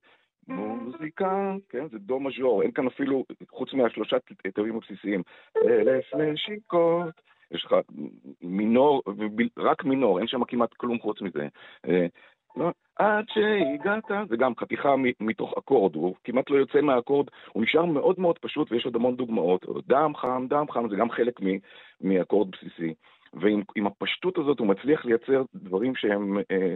מוזיקה, 0.48 1.56
כן, 1.70 1.88
זה 1.92 2.00
דו 2.00 2.20
מז'ור, 2.20 2.64
אין 2.64 2.72
כאן 2.72 2.88
אפילו, 2.88 3.26
חוץ 3.50 3.74
מהשלושה 3.74 4.18
תווים 4.54 4.76
הבסיסיים, 4.76 5.22
אלף 5.58 6.16
נשיקות. 6.16 7.22
יש 7.52 7.66
לך 7.66 7.76
מינור, 8.42 9.02
רק 9.58 9.84
מינור, 9.84 10.20
אין 10.20 10.28
שם 10.28 10.44
כמעט 10.44 10.74
כלום 10.74 11.00
חוץ 11.00 11.22
מזה. 11.22 11.48
אה, 11.88 12.06
לא, 12.56 12.72
עד 12.96 13.26
שהגעת, 13.30 14.04
זה 14.30 14.38
גם 14.38 14.54
חתיכה 14.60 14.96
מתוך 15.20 15.54
אקורד, 15.58 15.96
הוא 15.96 16.16
כמעט 16.24 16.50
לא 16.50 16.56
יוצא 16.56 16.82
מהאקורד, 16.82 17.28
הוא 17.52 17.64
נשאר 17.64 17.86
מאוד 17.86 18.20
מאוד 18.20 18.40
פשוט 18.40 18.72
ויש 18.72 18.86
עוד 18.86 18.96
המון 18.96 19.16
דוגמאות. 19.16 19.66
דם 19.88 20.12
חם, 20.16 20.46
דם 20.50 20.66
חם, 20.72 20.90
זה 20.90 20.96
גם 20.96 21.12
חלק 21.12 21.40
מאקורד 22.02 22.52
בסיסי. 22.52 22.94
ועם 23.34 23.88
הפשטות 23.88 24.38
הזאת 24.38 24.60
הוא 24.60 24.68
מצליח 24.68 25.06
לייצר 25.06 25.44
דברים 25.56 25.96
שהם 25.96 26.38
אה, 26.38 26.76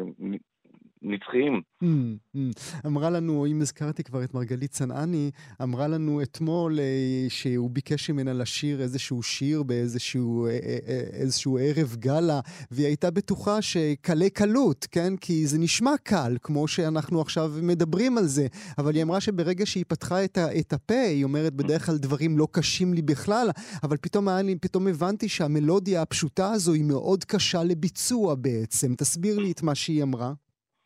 נצחיים. 1.05 1.61
Mm, 1.83 1.87
mm. 2.35 2.39
אמרה 2.87 3.09
לנו, 3.09 3.45
אם 3.45 3.61
הזכרתי 3.61 4.03
כבר 4.03 4.23
את 4.23 4.33
מרגלית 4.33 4.71
צנעני, 4.71 5.31
אמרה 5.63 5.87
לנו 5.87 6.21
אתמול 6.21 6.79
אה, 6.79 6.85
שהוא 7.29 7.69
ביקש 7.69 8.09
ממנה 8.09 8.33
לשיר 8.33 8.81
איזשהו 8.81 9.23
שיר 9.23 9.63
באיזשהו 9.63 10.45
אה, 10.45 10.51
אה, 10.87 11.59
ערב 11.59 11.95
גאלה, 11.99 12.39
והיא 12.71 12.85
הייתה 12.85 13.11
בטוחה 13.11 13.61
שקלי 13.61 14.29
קלות, 14.29 14.87
כן? 14.91 15.17
כי 15.17 15.47
זה 15.47 15.57
נשמע 15.59 15.91
קל, 16.03 16.37
כמו 16.41 16.67
שאנחנו 16.67 17.21
עכשיו 17.21 17.51
מדברים 17.61 18.17
על 18.17 18.25
זה, 18.25 18.47
אבל 18.77 18.95
היא 18.95 19.03
אמרה 19.03 19.21
שברגע 19.21 19.65
שהיא 19.65 19.85
פתחה 19.87 20.23
את, 20.23 20.37
את 20.37 20.73
הפה, 20.73 20.99
היא 20.99 21.23
אומרת 21.23 21.53
בדרך 21.53 21.85
כלל 21.85 21.97
דברים 21.97 22.37
לא 22.37 22.47
קשים 22.51 22.93
לי 22.93 23.01
בכלל, 23.01 23.49
אבל 23.83 23.97
פתאום, 23.97 24.29
אני, 24.29 24.55
פתאום 24.55 24.87
הבנתי 24.87 25.29
שהמלודיה 25.29 26.01
הפשוטה 26.01 26.51
הזו 26.51 26.73
היא 26.73 26.83
מאוד 26.83 27.23
קשה 27.23 27.63
לביצוע 27.63 28.35
בעצם. 28.35 28.95
תסביר 28.97 29.39
לי 29.39 29.51
את 29.51 29.63
מה 29.63 29.75
שהיא 29.75 30.03
אמרה. 30.03 30.33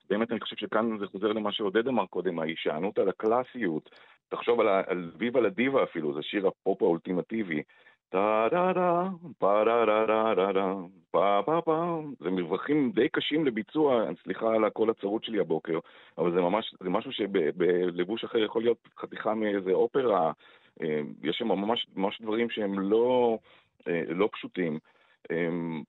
באמת 0.09 0.31
אני 0.31 0.39
חושב 0.39 0.55
שכאן 0.55 0.97
זה 0.99 1.07
חוזר 1.07 1.27
למה 1.27 1.51
שעודד 1.51 1.87
אמר 1.87 2.05
קודם, 2.05 2.39
ההישענות 2.39 2.99
על 2.99 3.09
הקלאסיות. 3.09 3.89
תחשוב 4.29 4.59
על, 4.59 5.11
ויוה 5.17 5.41
לה 5.41 5.53
דיווה 5.53 5.83
אפילו, 5.83 6.13
זה 6.13 6.21
שיר 6.21 6.47
הפופ 6.47 6.81
האולטימטיבי. 6.81 7.63
טה 8.09 8.47
דה 8.51 8.73
דה, 8.73 9.03
פה 9.37 9.63
דה 9.65 9.85
דה 9.85 10.05
דה 10.05 10.33
דה 10.35 10.51
דה, 10.51 10.73
פה 11.11 11.41
פה 11.45 11.61
פה. 11.65 12.01
זה 12.19 12.29
מרווחים 12.29 12.91
די 12.91 13.09
קשים 13.09 13.45
לביצוע, 13.45 14.05
סליחה 14.23 14.55
על 14.55 14.65
הקול 14.65 14.89
הצרוד 14.89 15.23
שלי 15.23 15.39
הבוקר, 15.39 15.79
אבל 16.17 16.31
זה 16.31 16.41
ממש, 16.41 16.75
זה 16.79 16.89
משהו 16.89 17.11
שבלבוש 17.11 18.23
אחר 18.23 18.37
יכול 18.37 18.61
להיות 18.61 18.87
חתיכה 18.99 19.33
מאיזה 19.33 19.71
אופרה. 19.71 20.31
אה, 20.81 21.01
יש 21.23 21.37
שם 21.37 21.47
ממש, 21.47 21.87
ממש 21.95 22.21
דברים 22.21 22.49
שהם 22.49 22.79
לא, 22.79 23.37
אה, 23.87 24.01
לא 24.07 24.29
פשוטים. 24.31 24.79
אמ, 25.31 25.81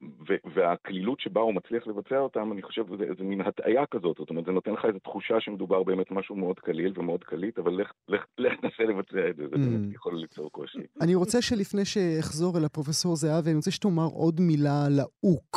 והקלילות 0.55 1.21
שבה 1.21 1.41
הוא 1.41 1.55
מצליח 1.55 1.87
לבצע 1.87 2.19
אותם, 2.19 2.53
אני 2.53 2.63
חושב, 2.63 2.85
זה, 2.99 3.05
זה 3.19 3.25
מין 3.25 3.41
הטעיה 3.41 3.87
כזאת, 3.91 4.17
זאת 4.19 4.31
אומרת, 4.31 4.45
זה 4.45 4.53
נותן 4.53 4.71
לך 4.73 4.85
איזו 4.85 4.99
תחושה 4.99 5.41
שמדובר 5.41 5.83
באמת 5.83 6.11
משהו 6.11 6.37
מאוד 6.37 6.61
קליל 6.61 6.93
ומאוד 6.97 7.25
קליט, 7.25 7.59
אבל 7.59 7.73
לך, 7.73 7.93
לך, 8.09 8.25
לך 8.39 8.53
ננסה 8.63 8.83
לבצע 8.83 9.31
את 9.31 9.37
זה, 9.37 9.43
זה 9.43 9.57
באמת 9.57 9.93
mm. 9.93 9.95
יכול 9.95 10.17
ליצור 10.17 10.51
קושי. 10.51 10.79
אני 11.01 11.15
רוצה 11.15 11.43
שלפני 11.43 11.85
שאחזור 11.85 12.59
אל 12.59 12.65
הפרופסור 12.65 13.17
זהבי, 13.17 13.51
אני 13.51 13.57
רוצה 13.57 13.71
שתאמר 13.71 14.07
עוד 14.13 14.41
מילה 14.41 14.87
על 14.87 15.01
האוק. 15.01 15.57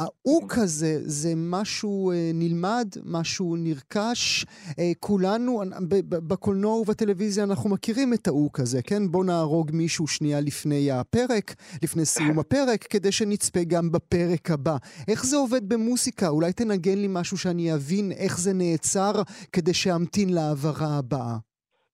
האוק 0.00 0.58
הזה 0.58 1.00
זה 1.04 1.32
משהו 1.36 2.10
אה, 2.10 2.30
נלמד, 2.34 2.88
משהו 3.04 3.56
נרכש. 3.56 4.46
אה, 4.78 4.92
כולנו, 5.00 5.62
בקולנוע 6.08 6.74
ובטלוויזיה 6.74 7.44
אנחנו 7.44 7.70
מכירים 7.70 8.14
את 8.14 8.26
האוק 8.26 8.60
הזה, 8.60 8.82
כן? 8.82 9.10
בוא 9.10 9.24
נהרוג 9.24 9.70
מישהו 9.72 10.06
שנייה 10.06 10.40
לפני 10.40 10.90
הפרק, 10.90 11.54
לפני 11.82 12.04
סיום 12.04 12.38
הפרק, 12.38 12.84
כדי 12.84 13.12
שנצפה 13.12 13.64
גם 13.64 13.92
בפרק 13.92 14.50
הבא. 14.50 14.76
איך 15.08 15.26
זה 15.26 15.36
עובד 15.36 15.68
במוסיקה? 15.68 16.28
אולי 16.28 16.52
תנגן 16.52 16.98
לי 16.98 17.08
משהו 17.10 17.38
שאני 17.38 17.74
אבין 17.74 18.12
איך 18.12 18.38
זה 18.38 18.52
נעצר, 18.52 19.22
כדי 19.52 19.74
שאמתין 19.74 20.28
להעברה 20.28 20.98
הבאה. 20.98 21.49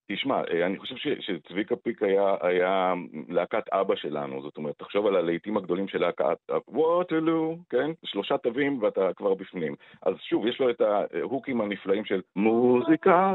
תשמע, 0.09 0.41
אה, 0.51 0.67
אני 0.67 0.79
חושב 0.79 0.97
ש, 0.97 1.09
שצביקה 1.21 1.77
פיק 1.77 2.03
היה, 2.03 2.37
היה 2.41 2.95
להקת 3.29 3.69
אבא 3.73 3.97
שלנו, 3.97 4.43
זאת 4.43 4.57
אומרת, 4.57 4.79
תחשוב 4.79 5.07
על 5.07 5.17
הלהיטים 5.17 5.57
הגדולים 5.57 5.89
של 5.89 6.01
להקת 6.01 6.39
ווטרלו, 6.69 7.57
כן? 7.71 7.91
שלושה 8.05 8.39
תווים 8.39 8.83
ואתה 8.83 9.13
כבר 9.17 9.35
בפנים. 9.35 9.75
אז 10.03 10.15
שוב, 10.21 10.47
יש 10.47 10.61
לו 10.61 10.71
את 10.71 10.81
ההוקים 10.81 11.61
הנפלאים 11.61 12.05
של 12.05 12.21
מוזיקה 12.37 13.35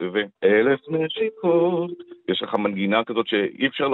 ואלף 0.00 0.80
נשיקות. 0.88 1.90
יש 2.28 2.42
לך 2.42 2.54
מנגינה 2.54 3.04
כזאת 3.04 3.26
שאי 3.26 3.66
אפשר 3.66 3.88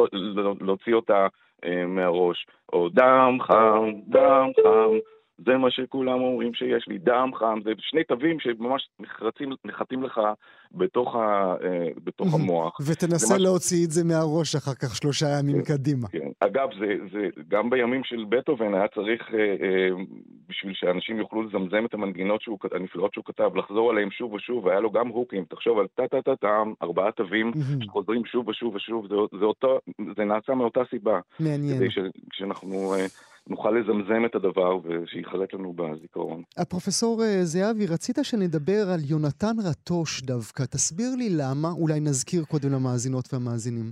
להוציא 0.60 0.94
אותה 0.94 1.26
אה, 1.64 1.87
מהראש. 1.87 2.46
או 2.72 2.88
דם 2.88 3.38
חם, 3.40 3.92
דם 4.06 4.50
חם. 4.62 5.13
זה 5.38 5.56
מה 5.56 5.70
שכולם 5.70 6.20
אומרים 6.20 6.54
שיש 6.54 6.84
לי, 6.88 6.98
דם 6.98 7.30
חם, 7.34 7.58
זה 7.64 7.70
שני 7.78 8.04
תווים 8.04 8.40
שממש 8.40 8.88
נחרצים, 9.00 9.52
נחתים 9.64 10.02
לך 10.02 10.20
בתוך, 10.72 11.14
ה, 11.16 11.54
אה, 11.64 11.88
בתוך 12.04 12.34
המוח. 12.34 12.78
ותנסה 12.86 13.38
להוציא 13.38 13.86
את 13.86 13.90
זה 13.90 14.04
מהראש 14.04 14.56
אחר 14.56 14.74
כך 14.74 14.96
שלושה 14.96 15.26
ימים 15.38 15.62
כן, 15.62 15.74
קדימה. 15.74 16.08
כן. 16.08 16.28
אגב, 16.40 16.68
זה, 16.80 16.96
זה 17.12 17.28
גם 17.48 17.70
בימים 17.70 18.04
של 18.04 18.24
בטהובן 18.28 18.74
היה 18.74 18.88
צריך, 18.88 19.22
אה, 19.34 19.38
אה, 19.38 19.88
בשביל 20.48 20.72
שאנשים 20.74 21.18
יוכלו 21.18 21.42
לזמזם 21.42 21.84
את 21.84 21.94
המנגינות 21.94 22.42
שהוא, 22.42 22.58
הנפלאות 22.72 23.14
שהוא 23.14 23.24
כתב, 23.24 23.50
לחזור 23.56 23.90
עליהם 23.90 24.10
שוב 24.10 24.32
ושוב, 24.32 24.64
והיה 24.64 24.80
לו 24.80 24.90
גם 24.90 25.08
הוקים, 25.08 25.44
תחשוב 25.44 25.78
על 25.78 25.86
טה-טה-טה-טם, 25.94 26.72
ארבעה 26.82 27.12
תווים 27.12 27.52
שחוזרים 27.84 28.24
שוב 28.24 28.48
ושוב 28.48 28.74
ושוב, 28.74 29.06
זה, 29.08 29.14
זה, 29.38 29.44
אותו, 29.44 29.78
זה 30.16 30.24
נעשה 30.24 30.54
מאותה 30.54 30.80
סיבה. 30.90 31.20
מעניין. 31.40 31.76
כדי 31.76 31.88
שאנחנו... 32.32 32.94
אה, 32.94 33.06
נוכל 33.48 33.70
לזמזם 33.70 34.24
את 34.26 34.35
הדבר 34.35 34.78
ושיחלט 34.85 35.54
לנו 35.54 35.72
בזיכרון. 35.72 36.42
הפרופסור 36.57 37.22
אה, 37.22 37.44
זהבי, 37.44 37.87
רצית 37.87 38.18
שנדבר 38.22 38.90
על 38.94 39.00
יונתן 39.04 39.57
רטוש 39.64 40.22
דווקא. 40.22 40.64
תסביר 40.64 41.14
לי 41.14 41.28
למה, 41.30 41.70
אולי 41.70 42.00
נזכיר 42.00 42.44
קודם 42.44 42.72
למאזינות 42.72 43.35
והמאזינים. 43.35 43.90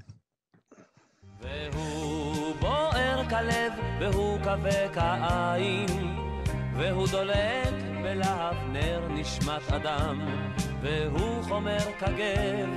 והוא 1.40 2.54
בוער 2.60 3.28
כלב 3.28 3.72
והוא 4.00 4.38
כבה 4.38 4.88
כעין 4.94 5.86
והוא 6.76 7.06
דולק 7.12 7.74
בלהב 8.02 8.56
נר 8.72 9.08
נשמת 9.08 9.72
אדם 9.72 10.18
והוא 10.82 11.42
חומר 11.42 11.78
כגב 11.98 12.68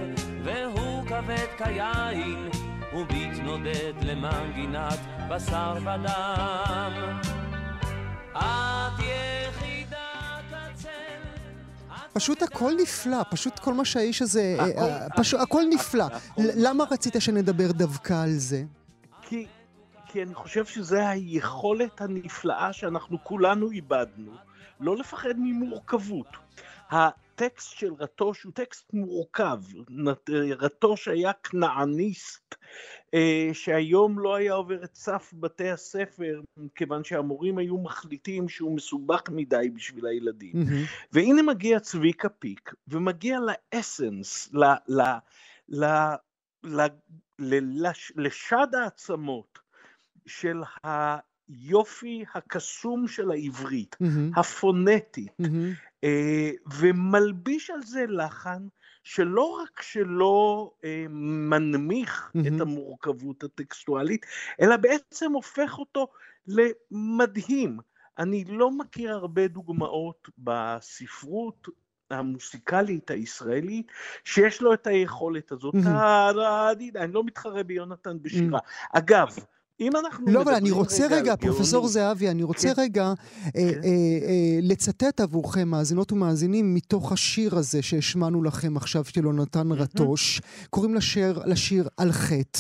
והוא 0.44 1.04
כבד 1.06 1.48
כיין 1.58 2.50
וביט 2.96 3.40
נודד 3.44 3.94
למנגינת 4.02 5.00
בשר 5.30 5.74
ודם. 5.82 7.20
את 8.34 9.00
יחידת 9.00 9.98
הצל. 10.52 10.90
פשוט 12.14 12.42
הכל 12.44 12.72
נפלא, 12.82 13.18
פשוט 13.32 13.60
כל 13.60 13.74
מה 13.74 13.86
שהאיש 13.86 14.22
הזה, 14.22 14.56
אה, 14.60 14.66
אה, 14.78 15.08
פשוט 15.18 15.40
הכל 15.40 15.62
נפלא. 15.70 16.06
למה 16.38 16.84
רצית 16.92 17.16
שנדבר 17.20 17.72
דווקא 17.72 18.14
על 18.24 18.32
זה? 18.32 18.64
כי, 19.22 19.46
כי 20.06 20.24
אני 20.24 20.34
חושב 20.34 20.66
שזו 20.66 20.98
היכולת 20.98 22.02
הנפלאה 22.02 22.74
שאנחנו 22.74 23.18
כולנו 23.24 23.72
איבדנו, 23.72 24.32
לא 24.80 24.98
לפחד 24.98 25.34
ממורכבות. 25.38 26.28
הטקסט 27.36 27.78
של 27.78 27.94
רטוש 28.00 28.44
הוא 28.44 28.54
טקסט 28.54 28.94
מורכב. 28.94 29.60
רטוש 30.60 31.08
היה 31.08 31.32
כנעניסט 31.34 32.56
אה, 33.14 33.50
שהיום 33.54 34.20
לא 34.20 34.36
היה 34.36 34.54
עובר 34.54 34.84
את 34.84 34.96
סף 34.96 35.34
בתי 35.34 35.70
הספר, 35.70 36.42
כיוון 36.76 37.04
שהמורים 37.04 37.58
היו 37.58 37.78
מחליטים 37.78 38.50
שהוא 38.50 38.76
מסובך 38.76 39.22
מדי 39.30 39.70
בשביל 39.74 40.06
הילדים. 40.06 40.54
Mm-hmm. 40.56 41.08
והנה 41.12 41.42
מגיע 41.42 41.80
צביקה 41.80 42.30
פיק, 42.30 42.74
ומגיע 42.88 43.40
לאסנס, 43.40 44.50
ל, 44.54 44.64
ל, 44.88 45.02
ל, 45.70 45.86
ל, 46.64 46.88
ל, 47.40 47.88
לשד 48.16 48.68
העצמות 48.74 49.60
של 50.26 50.62
היופי 51.50 52.26
הקסום 52.34 53.08
של 53.08 53.32
העברית, 53.32 53.96
mm-hmm. 54.04 54.40
הפונטית, 54.40 55.32
mm-hmm. 55.42 56.06
ומלביש 56.80 57.70
על 57.70 57.82
זה 57.82 58.06
לחן 58.10 58.68
שלא 59.04 59.60
רק 59.62 59.82
שלא 59.82 60.72
אה, 60.84 61.06
מנמיך 61.50 62.32
mm-hmm. 62.38 62.48
את 62.48 62.62
המורכבות 62.62 63.44
הטקסטואלית, 63.44 64.26
אלא 64.62 64.78
בעצם 64.78 65.32
הופך 65.32 65.78
אותו 65.80 66.08
למדהים. 66.48 67.80
אני 68.20 68.44
לא 68.48 68.72
מכיר 68.72 69.14
הרבה 69.14 69.48
דוגמאות 69.48 70.30
בספרות 70.38 71.68
המוסיקלית 72.12 73.12
הישראלית 73.12 73.92
שיש 74.24 74.62
לו 74.62 74.74
את 74.74 74.88
היכולת 74.88 75.52
הזאת. 75.52 75.76
אני 76.96 77.14
לא 77.14 77.24
מתחרה 77.24 77.64
ביונתן 77.64 78.18
בשירה. 78.22 78.60
אגב, 78.94 79.36
אם 79.80 79.96
אנחנו 79.96 80.32
לא, 80.32 80.42
אבל 80.42 80.54
אני 80.54 80.72
רוצה 80.72 81.08
רגע, 81.10 81.36
פרופסור 81.36 81.88
זהבי, 81.88 82.30
אני 82.30 82.44
רוצה 82.44 82.74
כן. 82.74 82.82
רגע 82.82 83.04
אה, 83.46 83.52
כן. 83.52 83.60
אה, 83.60 83.70
אה, 83.84 84.60
לצטט 84.62 85.20
עבורכם, 85.20 85.68
מאזינות 85.68 86.12
ומאזינים, 86.12 86.74
מתוך 86.74 87.12
השיר 87.12 87.58
הזה 87.58 87.82
שהשמענו 87.82 88.44
לכם 88.44 88.78
עכשיו 88.78 89.06
של 89.06 89.24
יונתן 89.24 89.72
רטוש. 89.72 90.42
קוראים 90.70 90.96
לשיר, 90.96 91.42
לשיר 91.46 91.88
על 91.98 92.12
חטא. 92.12 92.60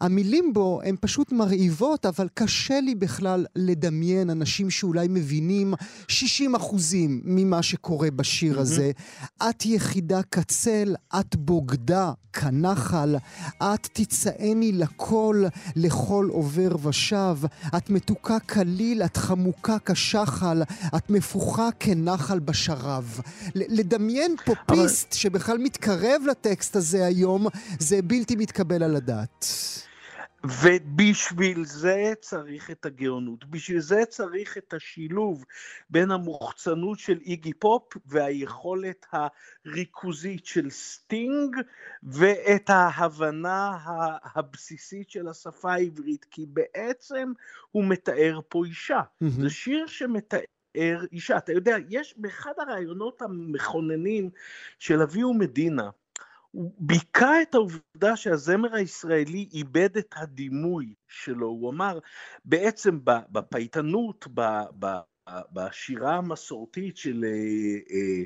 המילים 0.00 0.52
בו 0.52 0.80
הן 0.84 0.96
פשוט 1.00 1.32
מרהיבות, 1.32 2.06
אבל 2.06 2.28
קשה 2.34 2.80
לי 2.80 2.94
בכלל 2.94 3.46
לדמיין 3.56 4.30
אנשים 4.30 4.70
שאולי 4.70 5.06
מבינים 5.10 5.74
60 6.08 6.54
אחוזים 6.54 7.20
ממה 7.24 7.62
שקורה 7.62 8.10
בשיר 8.10 8.60
הזה. 8.60 8.90
את 9.48 9.66
יחידה 9.66 10.22
כצל, 10.22 10.94
את 11.20 11.36
בוגדה 11.36 12.12
כנחל, 12.32 13.16
את 13.62 13.88
תצאני 13.92 14.72
לכל, 14.72 15.44
לכל 15.76 16.28
עובר. 16.32 16.55
עובר 16.56 16.88
ושב, 16.88 17.36
את 17.76 17.90
מתוקה 17.90 18.40
כליל, 18.40 19.02
את 19.02 19.16
חמוקה 19.16 19.76
כשחל, 19.86 20.62
את 20.96 21.10
מפוכה 21.10 21.68
כנחל 21.80 22.38
בשרב. 22.38 23.20
לדמיין 23.54 24.36
פופיסט 24.44 25.06
אבל... 25.10 25.16
שבכלל 25.18 25.58
מתקרב 25.58 26.22
לטקסט 26.30 26.76
הזה 26.76 27.06
היום, 27.06 27.46
זה 27.78 28.02
בלתי 28.02 28.36
מתקבל 28.36 28.82
על 28.82 28.96
הדעת. 28.96 29.46
ובשביל 30.46 31.64
זה 31.64 32.12
צריך 32.20 32.70
את 32.70 32.86
הגאונות, 32.86 33.44
בשביל 33.44 33.80
זה 33.80 34.04
צריך 34.08 34.58
את 34.58 34.74
השילוב 34.74 35.44
בין 35.90 36.10
המוחצנות 36.10 36.98
של 36.98 37.18
איגי 37.20 37.52
פופ 37.52 37.82
והיכולת 38.06 39.06
הריכוזית 39.12 40.46
של 40.46 40.70
סטינג 40.70 41.56
ואת 42.02 42.70
ההבנה 42.70 43.78
הבסיסית 44.34 45.10
של 45.10 45.28
השפה 45.28 45.72
העברית, 45.72 46.26
כי 46.30 46.46
בעצם 46.48 47.32
הוא 47.70 47.84
מתאר 47.84 48.40
פה 48.48 48.64
אישה. 48.64 49.00
Mm-hmm. 49.00 49.26
זה 49.40 49.50
שיר 49.50 49.86
שמתאר 49.86 51.04
אישה. 51.12 51.36
אתה 51.36 51.52
יודע, 51.52 51.76
יש 51.88 52.14
באחד 52.16 52.52
הראיונות 52.58 53.22
המכוננים 53.22 54.30
של 54.78 55.02
אביהו 55.02 55.34
מדינה, 55.34 55.90
הוא 56.56 56.72
ביכה 56.78 57.42
את 57.42 57.54
העובדה 57.54 58.16
שהזמר 58.16 58.74
הישראלי 58.74 59.48
איבד 59.52 59.96
את 59.96 60.14
הדימוי 60.16 60.94
שלו. 61.08 61.46
הוא 61.46 61.70
אמר, 61.70 61.98
בעצם 62.44 62.98
בפייטנות, 63.04 64.26
בשירה 65.52 66.16
המסורתית 66.16 66.96
של 66.96 67.24
אה, 67.24 67.94
אה, 67.96 68.24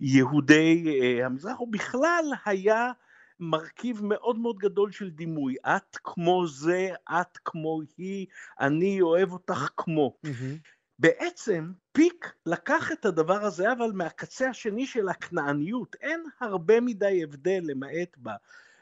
יהודי 0.00 1.00
אה, 1.02 1.26
המזרח, 1.26 1.58
הוא 1.58 1.68
בכלל 1.72 2.24
היה 2.44 2.92
מרכיב 3.40 4.04
מאוד 4.04 4.38
מאוד 4.38 4.58
גדול 4.58 4.92
של 4.92 5.10
דימוי. 5.10 5.54
את 5.66 5.96
כמו 6.04 6.46
זה, 6.46 6.88
את 7.10 7.38
כמו 7.44 7.80
היא, 7.98 8.26
אני 8.60 9.00
אוהב 9.00 9.32
אותך 9.32 9.68
כמו. 9.76 10.16
Mm-hmm. 10.26 10.58
בעצם 10.98 11.72
פיק 11.98 12.32
לקח 12.46 12.92
את 12.92 13.04
הדבר 13.04 13.44
הזה, 13.44 13.72
אבל 13.72 13.90
מהקצה 13.94 14.48
השני 14.48 14.86
של 14.86 15.08
הכנעניות, 15.08 15.96
אין 16.00 16.24
הרבה 16.40 16.80
מדי 16.80 17.22
הבדל 17.22 17.60
למעט 17.62 18.16
בה. 18.16 18.34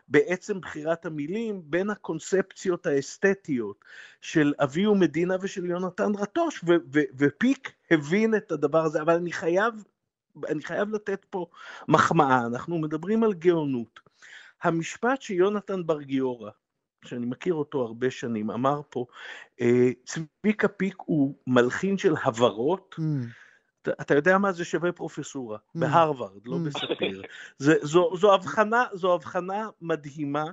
בעצם 0.09 0.61
בחירת 0.61 1.07
המילים 1.07 1.62
בין 1.64 1.90
הקונספציות 1.90 2.87
האסתטיות 2.87 3.85
של 4.20 4.55
אביהו 4.59 4.94
מדינה 4.94 5.37
ושל 5.40 5.64
יונתן 5.64 6.12
רטוש, 6.18 6.64
ו- 6.64 6.85
ו- 6.94 7.09
ופיק 7.18 7.72
הבין 7.90 8.35
את 8.35 8.52
הדבר 8.52 8.85
הזה, 8.85 9.02
אבל 9.02 9.14
אני 9.14 9.33
חייב, 9.33 9.74
אני 10.48 10.62
חייב 10.62 10.94
לתת 10.94 11.24
פה 11.31 11.46
מחמאה, 11.88 12.46
אנחנו 12.46 12.79
מדברים 12.79 13.24
על 13.24 13.35
גאונות. 13.35 14.00
המשפט 14.62 15.22
שיונתן 15.22 15.87
בר 15.87 16.02
גיורא, 16.02 16.50
שאני 17.07 17.27
מכיר 17.27 17.55
אותו 17.55 17.83
הרבה 17.83 18.11
שנים, 18.11 18.51
אמר 18.51 18.81
פה, 18.90 19.07
אה, 19.61 19.90
צביקה 20.05 20.69
פיק 20.69 20.97
הוא 20.99 21.35
מלחין 21.47 21.99
של 21.99 22.14
הברות, 22.25 22.95
mm. 22.99 23.03
אתה, 23.83 23.90
אתה 24.01 24.14
יודע 24.14 24.38
מה 24.38 24.53
זה 24.53 24.64
שווה 24.64 24.92
פרופסורה, 24.92 25.59
mm. 25.59 25.81
בהרווארד, 25.81 26.47
לא 26.47 26.57
mm. 26.57 26.59
בספיר. 26.59 27.23
זה, 27.59 27.75
זו, 27.83 28.16
זו, 28.16 28.35
הבחנה, 28.35 28.85
זו 28.92 29.14
הבחנה 29.14 29.69
מדהימה 29.81 30.45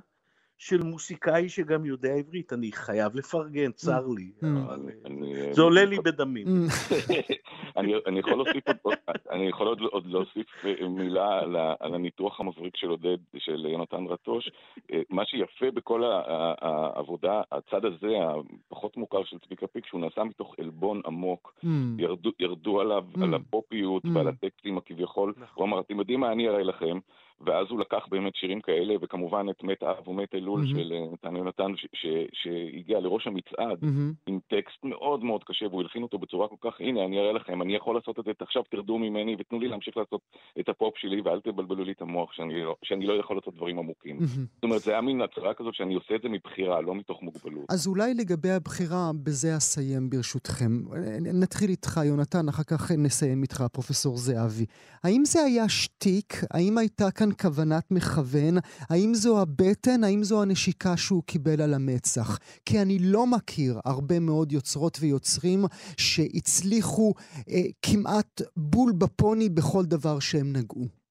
של 0.58 0.82
מוסיקאי 0.82 1.48
שגם 1.48 1.84
יודע 1.84 2.12
עברית, 2.12 2.52
אני 2.52 2.72
חייב 2.72 3.16
לפרגן, 3.16 3.70
mm. 3.70 3.74
צר 3.74 4.06
לי, 4.06 4.32
mm. 4.42 4.46
זה 5.52 5.62
עולה 5.62 5.84
לי 5.84 5.98
בדמים. 5.98 6.46
אני 7.76 8.18
יכול 8.18 8.32
להוסיף 8.32 8.64
אני 9.30 9.48
יכול 9.48 9.66
עוד 9.66 10.06
להוסיף 10.06 10.46
אה, 10.64 10.88
מילה 10.88 11.40
על 11.80 11.94
הניתוח 11.94 12.40
המבריק 12.40 12.76
של 12.76 12.88
עודד, 12.88 13.16
של 13.36 13.66
יונתן 13.66 14.06
רטוש. 14.06 14.50
אה, 14.92 15.00
מה 15.10 15.24
שיפה 15.24 15.70
בכל 15.70 16.02
העבודה, 16.60 17.42
הצד 17.52 17.84
הזה, 17.84 18.16
הפחות 18.68 18.96
מוכר 18.96 19.24
של 19.24 19.38
צביקה 19.38 19.66
פיק, 19.66 19.86
שהוא 19.86 20.00
נעשה 20.00 20.24
מתוך 20.24 20.54
עלבון 20.58 21.00
עמוק, 21.06 21.54
ירדו 22.40 22.80
עליו, 22.80 23.04
על 23.22 23.34
הפופיות 23.34 24.02
ועל 24.14 24.28
הטקסטים 24.28 24.78
הכביכול, 24.78 25.34
נכון. 25.36 25.48
הוא 25.54 25.64
אמר, 25.64 25.80
אתם 25.80 25.98
יודעים 25.98 26.20
מה 26.20 26.32
אני 26.32 26.48
אראה 26.48 26.62
לכם? 26.62 26.98
ואז 27.40 27.66
הוא 27.70 27.80
לקח 27.80 28.06
באמת 28.10 28.36
שירים 28.36 28.60
כאלה, 28.60 28.94
וכמובן 29.02 29.46
את 29.50 29.64
מת 29.64 29.82
אב 29.82 30.08
ומת 30.08 30.34
אלול 30.34 30.62
mm-hmm. 30.62 30.68
של 30.68 30.92
אה, 30.92 31.12
נתן 31.12 31.36
יונתן, 31.36 31.72
שהגיע 32.32 33.00
לראש 33.00 33.26
המצעד 33.26 33.82
mm-hmm. 33.82 34.14
עם 34.26 34.38
טקסט 34.48 34.84
מאוד 34.84 35.24
מאוד 35.24 35.44
קשה, 35.44 35.66
והוא 35.66 35.80
הלחין 35.80 36.02
אותו 36.02 36.18
בצורה 36.18 36.48
כל 36.48 36.70
כך, 36.70 36.80
הנה, 36.80 37.04
אני 37.04 37.20
אראה 37.20 37.32
לכם, 37.32 37.62
אני 37.62 37.76
יכול 37.76 37.94
לעשות 37.94 38.18
את 38.18 38.24
זה, 38.24 38.30
עכשיו 38.40 38.62
תרדו 38.70 38.98
ממני 38.98 39.36
ותנו 39.38 39.60
לי 39.60 39.68
להמשיך 39.68 39.96
לעשות 39.96 40.20
את 40.60 40.68
הפופ 40.68 40.98
שלי, 40.98 41.20
ואל 41.20 41.40
תבלבלו 41.40 41.84
לי 41.84 41.92
את 41.92 42.02
המוח 42.02 42.32
שאני 42.32 42.62
לא, 42.62 42.76
שאני 42.84 43.06
לא 43.06 43.12
יכול 43.12 43.36
לעשות 43.36 43.54
דברים 43.54 43.78
עמוקים. 43.78 44.18
Mm-hmm. 44.18 44.54
זאת 44.54 44.64
אומרת, 44.64 44.80
זה 44.80 44.92
היה 44.92 45.00
מין 45.00 45.20
הצהרה 45.20 45.54
כזאת 45.54 45.74
שאני 45.74 45.94
עושה 45.94 46.14
את 46.14 46.22
זה 46.22 46.28
מבחירה, 46.28 46.80
לא 46.80 46.94
מתוך 46.94 47.22
מוגבלות. 47.22 47.64
אז 47.70 47.86
אולי 47.86 48.14
לגבי 48.14 48.50
הבחירה, 48.50 49.10
בזה 49.24 49.56
אסיים 49.56 50.10
ברשותכם. 50.10 50.72
נתחיל 51.40 51.70
איתך, 51.70 52.00
יונתן, 52.04 52.48
אחר 52.48 52.62
כך 52.62 52.90
נסיים 52.98 53.42
איתך, 53.42 53.64
פרופסור 53.72 54.16
זהבי. 54.16 54.66
האם 55.04 55.24
זה 55.24 55.40
היה 55.40 55.68
שטיק? 55.68 56.34
האם 56.50 56.78
הייתה 56.78 57.10
כאן 57.10 57.23
כוונת 57.32 57.90
מכוון? 57.90 58.54
האם 58.90 59.14
זו 59.14 59.42
הבטן? 59.42 60.04
האם 60.04 60.22
זו 60.22 60.42
הנשיקה 60.42 60.96
שהוא 60.96 61.22
קיבל 61.22 61.60
על 61.62 61.74
המצח? 61.74 62.38
כי 62.66 62.82
אני 62.82 62.98
לא 63.00 63.26
מכיר 63.26 63.80
הרבה 63.84 64.20
מאוד 64.20 64.52
יוצרות 64.52 64.98
ויוצרים 65.00 65.60
שהצליחו 65.98 67.12
אה, 67.48 67.66
כמעט 67.82 68.40
בול 68.56 68.92
בפוני 68.98 69.48
בכל 69.48 69.82
דבר 69.84 70.20
שהם 70.20 70.52
נגעו. 70.56 71.04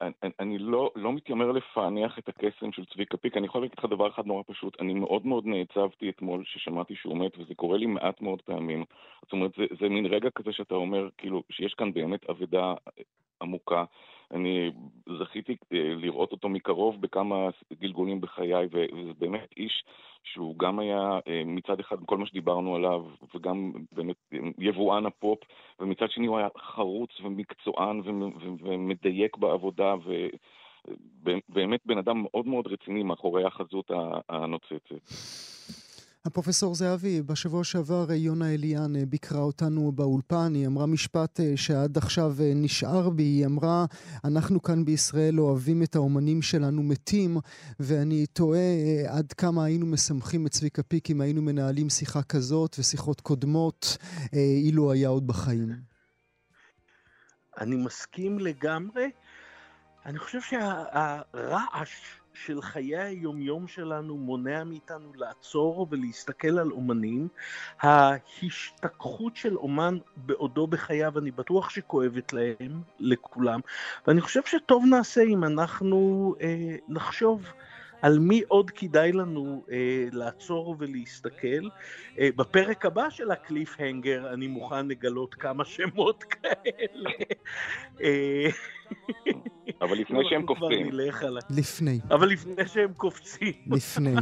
אני, 0.00 0.30
אני 0.40 0.58
לא, 0.58 0.90
לא 0.96 1.12
מתיימר 1.12 1.52
לפענח 1.52 2.18
את 2.18 2.28
הקסם 2.28 2.72
של 2.72 2.84
צביקה 2.84 3.16
פיק, 3.16 3.36
אני 3.36 3.46
יכול 3.46 3.60
להגיד 3.60 3.78
לך 3.78 3.84
דבר 3.84 4.08
אחד 4.08 4.26
נורא 4.26 4.42
פשוט, 4.46 4.80
אני 4.80 4.94
מאוד 4.94 5.26
מאוד 5.26 5.46
נעצבתי 5.46 6.08
אתמול 6.08 6.42
ששמעתי 6.44 6.94
שהוא 6.96 7.18
מת, 7.18 7.38
וזה 7.38 7.54
קורה 7.54 7.78
לי 7.78 7.86
מעט 7.86 8.20
מאוד 8.20 8.42
פעמים. 8.42 8.84
זאת 9.22 9.32
אומרת, 9.32 9.50
זה, 9.56 9.64
זה 9.80 9.88
מין 9.88 10.06
רגע 10.06 10.30
כזה 10.30 10.52
שאתה 10.52 10.74
אומר, 10.74 11.08
כאילו, 11.18 11.42
שיש 11.50 11.74
כאן 11.74 11.92
באמת 11.92 12.30
אבדה 12.30 12.74
עמוקה. 13.42 13.84
אני 14.30 14.70
זכיתי 15.18 15.56
אה, 15.72 15.94
לראות 15.96 16.32
אותו 16.32 16.48
מקרוב 16.48 17.00
בכמה 17.00 17.48
גלגולים 17.80 18.20
בחיי, 18.20 18.66
וזה 18.72 19.12
באמת 19.18 19.48
איש 19.56 19.84
שהוא 20.24 20.58
גם 20.58 20.78
היה 20.78 21.18
אה, 21.28 21.42
מצד 21.46 21.80
אחד 21.80 21.96
כל 22.06 22.18
מה 22.18 22.26
שדיברנו 22.26 22.76
עליו, 22.76 23.04
וגם 23.34 23.72
באמת 23.92 24.16
אה, 24.32 24.38
יבואן 24.58 25.06
הפופ, 25.06 25.38
ומצד 25.80 26.10
שני 26.10 26.26
הוא 26.26 26.38
היה 26.38 26.48
חרוץ 26.58 27.10
ומקצוען 27.22 28.02
ומדייק 28.60 29.36
בעבודה, 29.36 29.94
ובאמת 30.88 31.80
בן 31.86 31.98
אדם 31.98 32.22
מאוד 32.22 32.46
מאוד 32.46 32.66
רציני 32.66 33.02
מאחורי 33.02 33.44
החזות 33.44 33.90
הנוצצת. 34.28 35.00
הפרופסור 36.26 36.74
זהבי, 36.74 37.22
בשבוע 37.22 37.64
שעבר 37.64 38.12
יונה 38.12 38.54
אליאן 38.54 38.96
אה, 38.96 39.06
ביקרה 39.06 39.40
אותנו 39.40 39.92
באולפן, 39.92 40.54
היא 40.54 40.66
אמרה 40.66 40.86
משפט 40.86 41.40
אה, 41.40 41.52
שעד 41.56 41.96
עכשיו 41.96 42.34
אה, 42.40 42.52
נשאר 42.54 43.10
בי, 43.10 43.22
היא 43.22 43.46
אמרה, 43.46 43.84
אנחנו 44.24 44.62
כאן 44.62 44.84
בישראל 44.84 45.40
אוהבים 45.40 45.82
את 45.82 45.96
האומנים 45.96 46.42
שלנו 46.42 46.82
מתים, 46.82 47.36
ואני 47.80 48.26
תוהה 48.26 48.60
עד 49.08 49.32
כמה 49.32 49.64
היינו 49.64 49.86
משמחים 49.86 50.46
את 50.46 50.52
צביקה 50.52 50.82
פיק 50.82 51.10
אם 51.10 51.20
היינו 51.20 51.42
מנהלים 51.42 51.88
שיחה 51.88 52.22
כזאת 52.22 52.76
ושיחות 52.78 53.20
קודמות, 53.20 53.96
אילו 54.32 54.92
היה 54.92 55.08
עוד 55.08 55.26
בחיים. 55.26 55.72
אני 57.60 57.76
מסכים 57.76 58.38
לגמרי. 58.38 59.10
אני 60.06 60.18
חושב 60.18 60.40
שהרעש 60.40 61.90
של 62.44 62.62
חיי 62.62 62.96
היומיום 62.96 63.68
שלנו 63.68 64.16
מונע 64.16 64.64
מאיתנו 64.64 65.12
לעצור 65.14 65.86
ולהסתכל 65.90 66.58
על 66.58 66.70
אומנים. 66.70 67.28
ההשתכחות 67.80 69.36
של 69.36 69.56
אומן 69.56 69.98
בעודו 70.16 70.66
בחייו, 70.66 71.18
אני 71.18 71.30
בטוח 71.30 71.70
שכואבת 71.70 72.32
להם, 72.32 72.80
לכולם, 72.98 73.60
ואני 74.06 74.20
חושב 74.20 74.40
שטוב 74.46 74.84
נעשה 74.90 75.22
אם 75.22 75.44
אנחנו 75.44 76.34
אה, 76.40 76.76
נחשוב 76.88 77.52
על 78.02 78.18
מי 78.18 78.42
עוד 78.48 78.70
כדאי 78.70 79.12
לנו 79.12 79.64
אה, 79.70 79.76
לעצור 80.12 80.76
ולהסתכל. 80.78 81.68
אה, 82.18 82.28
בפרק 82.36 82.86
הבא 82.86 83.10
של 83.10 83.30
הקליף 83.30 83.76
הנגר 83.78 84.34
אני 84.34 84.46
מוכן 84.46 84.88
לגלות 84.88 85.34
כמה 85.34 85.64
שמות 85.64 86.24
כאלה. 86.24 87.10
אה, 88.02 88.48
אבל 89.82 89.98
לפני 89.98 90.20
שהם 90.30 90.46
קופצים. 90.46 90.90
לפני. 91.50 92.00
אבל 92.10 92.28
לפני 92.28 92.66
שהם 92.66 92.92
קופצים. 92.96 93.52
לפני. 93.66 94.14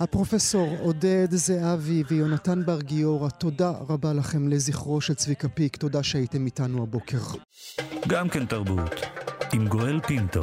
הפרופסור 0.00 0.76
עודד 0.80 1.28
זהבי 1.30 2.02
ויונתן 2.08 2.62
בר 2.66 2.80
גיורא, 2.80 3.28
תודה 3.28 3.72
רבה 3.88 4.12
לכם 4.12 4.48
לזכרו 4.48 5.00
של 5.00 5.14
צביקה 5.14 5.48
פיק, 5.48 5.76
תודה 5.76 6.02
שהייתם 6.02 6.46
איתנו 6.46 6.82
הבוקר. 6.82 7.18
גם 8.08 8.28
כן 8.28 8.46
תרבות, 8.46 8.94
עם 9.52 9.68
גואל 9.68 10.00
פינטו. 10.00 10.42